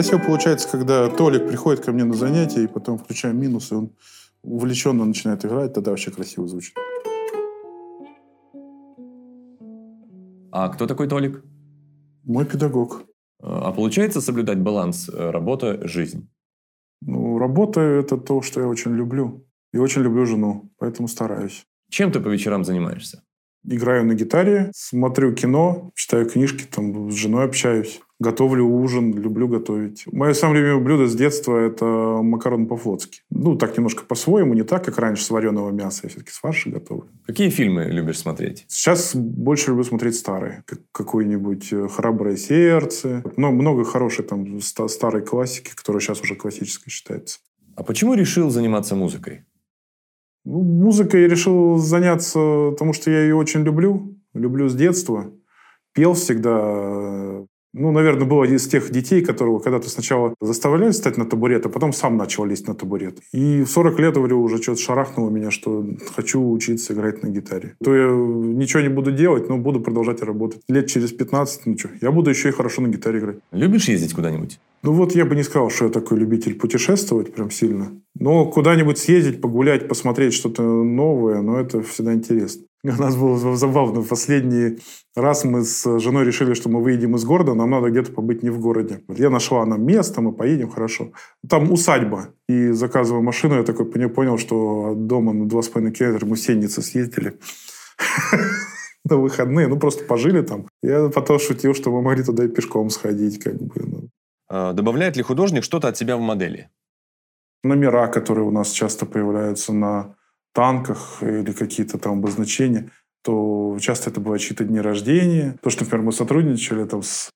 Красиво 0.00 0.18
получается, 0.18 0.66
когда 0.70 1.10
Толик 1.10 1.46
приходит 1.46 1.84
ко 1.84 1.92
мне 1.92 2.04
на 2.04 2.14
занятия, 2.14 2.64
и 2.64 2.66
потом 2.66 2.96
включаем 2.96 3.38
минус, 3.38 3.70
и 3.70 3.74
он 3.74 3.90
увлеченно 4.42 5.04
начинает 5.04 5.44
играть, 5.44 5.74
тогда 5.74 5.90
вообще 5.90 6.10
красиво 6.10 6.48
звучит. 6.48 6.74
А 10.52 10.70
кто 10.70 10.86
такой 10.86 11.06
Толик? 11.06 11.44
Мой 12.24 12.46
педагог. 12.46 13.02
А 13.42 13.72
получается 13.72 14.22
соблюдать 14.22 14.58
баланс 14.58 15.10
э, 15.10 15.30
работа-жизнь? 15.30 16.30
Ну, 17.02 17.38
работа– 17.38 17.80
это 17.82 18.16
то, 18.16 18.40
что 18.40 18.60
я 18.60 18.68
очень 18.68 18.94
люблю. 18.94 19.46
И 19.74 19.78
очень 19.78 20.00
люблю 20.00 20.24
жену, 20.24 20.72
поэтому 20.78 21.08
стараюсь. 21.08 21.66
Чем 21.90 22.10
ты 22.10 22.20
по 22.20 22.28
вечерам 22.28 22.64
занимаешься? 22.64 23.22
Играю 23.64 24.06
на 24.06 24.14
гитаре, 24.14 24.70
смотрю 24.74 25.34
кино, 25.34 25.90
читаю 25.94 26.26
книжки, 26.26 26.64
там 26.64 27.10
с 27.10 27.14
женой 27.14 27.44
общаюсь. 27.44 28.00
Готовлю 28.20 28.66
ужин, 28.66 29.16
люблю 29.18 29.48
готовить. 29.48 30.04
Мое 30.12 30.34
самое 30.34 30.60
любимое 30.60 30.84
блюдо 30.84 31.06
с 31.06 31.14
детства– 31.16 31.56
это 31.58 31.86
макароны 31.86 32.66
по-флотски. 32.66 33.22
Ну, 33.30 33.56
так 33.56 33.74
немножко 33.78 34.04
по-своему, 34.04 34.52
не 34.52 34.62
так, 34.62 34.84
как 34.84 34.98
раньше 34.98 35.24
с 35.24 35.30
вареного 35.30 35.70
мяса. 35.70 36.00
Я 36.02 36.10
все-таки 36.10 36.30
с 36.30 36.38
фарша 36.38 36.68
готовлю. 36.68 37.08
Какие 37.26 37.48
фильмы 37.48 37.84
любишь 37.84 38.18
смотреть? 38.18 38.66
Сейчас 38.68 39.16
больше 39.16 39.70
люблю 39.70 39.84
смотреть 39.84 40.16
старые. 40.16 40.64
Как 40.66 40.80
какое-нибудь 40.92 41.72
э, 41.72 41.88
«Храброе 41.88 42.36
сердце». 42.36 43.24
Но 43.38 43.52
много 43.52 43.84
хорошей 43.84 44.26
там 44.26 44.60
старой 44.60 45.22
классики, 45.22 45.70
которая 45.74 46.02
сейчас 46.02 46.20
уже 46.20 46.34
классической 46.34 46.90
считается. 46.90 47.38
А 47.74 47.82
почему 47.82 48.12
решил 48.12 48.50
заниматься 48.50 48.96
музыкой? 48.96 49.46
Ну, 50.44 50.62
музыкой 50.62 51.22
я 51.22 51.28
решил 51.28 51.78
заняться, 51.78 52.38
потому 52.72 52.92
что 52.92 53.10
я 53.10 53.22
ее 53.22 53.34
очень 53.34 53.62
люблю. 53.62 54.14
Люблю 54.34 54.68
с 54.68 54.74
детства. 54.74 55.32
Пел 55.94 56.12
всегда 56.12 57.46
ну, 57.72 57.92
наверное, 57.92 58.26
был 58.26 58.42
один 58.42 58.56
из 58.56 58.66
тех 58.66 58.90
детей, 58.90 59.22
которого 59.22 59.60
когда-то 59.60 59.88
сначала 59.88 60.34
заставляли 60.40 60.90
встать 60.90 61.16
на 61.16 61.24
табурет, 61.24 61.66
а 61.66 61.68
потом 61.68 61.92
сам 61.92 62.16
начал 62.16 62.44
лезть 62.44 62.66
на 62.66 62.74
табурет. 62.74 63.18
И 63.32 63.62
в 63.62 63.68
40 63.68 64.00
лет, 64.00 64.14
говорю, 64.14 64.42
уже 64.42 64.60
что-то 64.60 64.80
шарахнуло 64.80 65.30
меня, 65.30 65.50
что 65.50 65.86
хочу 66.14 66.50
учиться 66.50 66.92
играть 66.92 67.22
на 67.22 67.28
гитаре. 67.28 67.76
То 67.82 67.94
я 67.94 68.08
ничего 68.10 68.82
не 68.82 68.88
буду 68.88 69.12
делать, 69.12 69.48
но 69.48 69.56
буду 69.56 69.80
продолжать 69.80 70.22
работать. 70.22 70.62
Лет 70.68 70.88
через 70.88 71.12
15, 71.12 71.66
ну 71.66 71.78
что, 71.78 71.90
я 72.00 72.10
буду 72.10 72.30
еще 72.30 72.48
и 72.48 72.52
хорошо 72.52 72.82
на 72.82 72.88
гитаре 72.88 73.20
играть. 73.20 73.36
Любишь 73.52 73.88
ездить 73.88 74.14
куда-нибудь? 74.14 74.58
Ну 74.82 74.92
вот 74.92 75.14
я 75.14 75.26
бы 75.26 75.36
не 75.36 75.42
сказал, 75.42 75.70
что 75.70 75.84
я 75.84 75.90
такой 75.90 76.18
любитель 76.18 76.54
путешествовать 76.54 77.34
прям 77.34 77.50
сильно. 77.50 77.92
Но 78.18 78.46
куда-нибудь 78.46 78.98
съездить, 78.98 79.40
погулять, 79.40 79.88
посмотреть 79.88 80.32
что-то 80.32 80.62
новое, 80.62 81.42
но 81.42 81.60
это 81.60 81.82
всегда 81.82 82.14
интересно. 82.14 82.64
У 82.84 82.88
нас 82.88 83.16
было 83.16 83.56
забавно. 83.56 84.02
Последний 84.02 84.78
раз 85.14 85.44
мы 85.44 85.64
с 85.64 85.98
женой 85.98 86.24
решили, 86.24 86.54
что 86.54 86.68
мы 86.68 86.82
выедем 86.82 87.14
из 87.14 87.24
города, 87.24 87.54
нам 87.54 87.70
надо 87.70 87.90
где-то 87.90 88.12
побыть 88.12 88.42
не 88.42 88.50
в 88.50 88.58
городе. 88.58 89.02
Я 89.08 89.28
нашла 89.28 89.66
нам 89.66 89.84
место, 89.84 90.22
мы 90.22 90.32
поедем, 90.32 90.70
хорошо. 90.70 91.12
Там 91.46 91.70
усадьба. 91.70 92.28
И 92.48 92.70
заказывая 92.70 93.20
машину, 93.20 93.56
я 93.56 93.64
такой 93.64 93.86
понял, 93.86 94.38
что 94.38 94.92
от 94.92 95.06
дома 95.06 95.32
на 95.32 95.44
2,5 95.44 95.90
километра 95.90 96.26
мы 96.26 96.36
в 96.36 96.40
Сенницы 96.40 96.80
съездили 96.80 97.38
на 99.04 99.16
выходные. 99.16 99.68
Ну, 99.68 99.78
просто 99.78 100.04
пожили 100.04 100.40
там. 100.40 100.66
Я 100.82 101.10
потом 101.10 101.38
шутил, 101.38 101.74
что 101.74 101.90
мы 101.90 102.00
могли 102.00 102.24
туда 102.24 102.44
и 102.44 102.48
пешком 102.48 102.88
сходить. 102.88 103.42
Как 103.42 103.56
бы, 103.56 103.72
ну. 103.76 104.08
А, 104.48 104.72
добавляет 104.72 105.16
ли 105.16 105.22
художник 105.22 105.64
что-то 105.64 105.88
от 105.88 105.98
себя 105.98 106.16
в 106.16 106.20
модели? 106.20 106.70
Номера, 107.62 108.08
которые 108.08 108.46
у 108.46 108.50
нас 108.50 108.70
часто 108.70 109.04
появляются 109.04 109.74
на 109.74 110.16
танках 110.52 111.18
или 111.22 111.52
какие-то 111.52 111.98
там 111.98 112.18
обозначения, 112.18 112.90
то 113.22 113.76
часто 113.80 114.10
это 114.10 114.20
бывают 114.20 114.42
чьи-то 114.42 114.64
дни 114.64 114.80
рождения. 114.80 115.56
То, 115.62 115.70
что, 115.70 115.84
например, 115.84 116.06
мы 116.06 116.12
сотрудничали 116.12 116.84
там 116.84 117.02
с, 117.02 117.30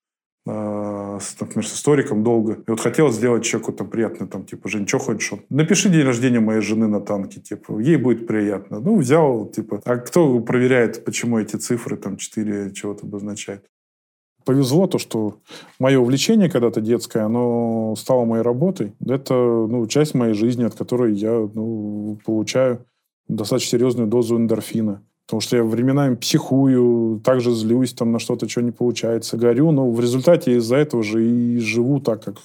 э, 0.47 1.19
с, 1.21 1.41
например, 1.41 1.67
с 1.67 1.75
историком 1.75 2.25
долго. 2.25 2.55
И 2.67 2.71
вот 2.71 2.81
хотелось 2.81 3.17
сделать 3.17 3.45
человеку 3.45 3.73
там 3.73 3.91
приятно, 3.91 4.27
там, 4.27 4.45
типа, 4.45 4.69
Жень, 4.69 4.89
что 4.89 4.99
хочешь? 4.99 5.33
Напиши 5.51 5.91
день 5.91 6.05
рождения 6.05 6.41
моей 6.41 6.61
жены 6.61 6.87
на 6.89 7.01
танке, 7.01 7.41
типа, 7.41 7.79
ей 7.79 7.97
будет 7.97 8.27
приятно. 8.27 8.81
Ну, 8.81 8.99
взял, 8.99 9.47
типа, 9.47 9.83
а 9.85 9.97
кто 9.99 10.41
проверяет, 10.41 11.05
почему 11.05 11.39
эти 11.39 11.57
цифры, 11.57 11.97
там, 11.97 12.17
4 12.17 12.73
чего-то 12.73 13.07
обозначают? 13.07 13.65
повезло 14.45 14.87
то, 14.87 14.99
что 14.99 15.39
мое 15.79 15.99
увлечение 15.99 16.51
когда-то 16.51 16.81
детское, 16.81 17.25
оно 17.25 17.95
стало 17.97 18.25
моей 18.25 18.43
работой. 18.43 18.93
Это 19.01 19.35
ну, 19.35 19.87
часть 19.87 20.15
моей 20.15 20.35
жизни, 20.35 20.65
от 20.65 20.75
которой 20.75 21.15
я 21.15 21.49
ну, 21.55 22.19
получаю 22.25 22.85
достаточно 23.29 23.79
серьезную 23.79 24.09
дозу 24.09 24.37
эндорфина. 24.37 25.03
Потому 25.27 25.41
что 25.41 25.57
я 25.57 25.65
временами 25.65 26.17
психую, 26.17 27.21
также 27.21 27.51
злюсь 27.53 27.95
там 27.95 28.13
на 28.13 28.19
что-то, 28.19 28.49
что 28.49 28.61
не 28.61 28.73
получается, 28.73 29.39
горю, 29.39 29.71
но 29.71 29.91
в 29.91 29.99
результате 30.01 30.57
из-за 30.57 30.77
этого 30.77 31.03
же 31.03 31.27
и 31.27 31.59
живу 31.59 31.99
так, 32.01 32.23
как, 32.23 32.37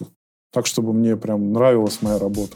так, 0.51 0.65
чтобы 0.65 0.93
мне 0.93 1.17
прям 1.17 1.51
нравилась 1.51 2.01
моя 2.01 2.17
работа. 2.17 2.55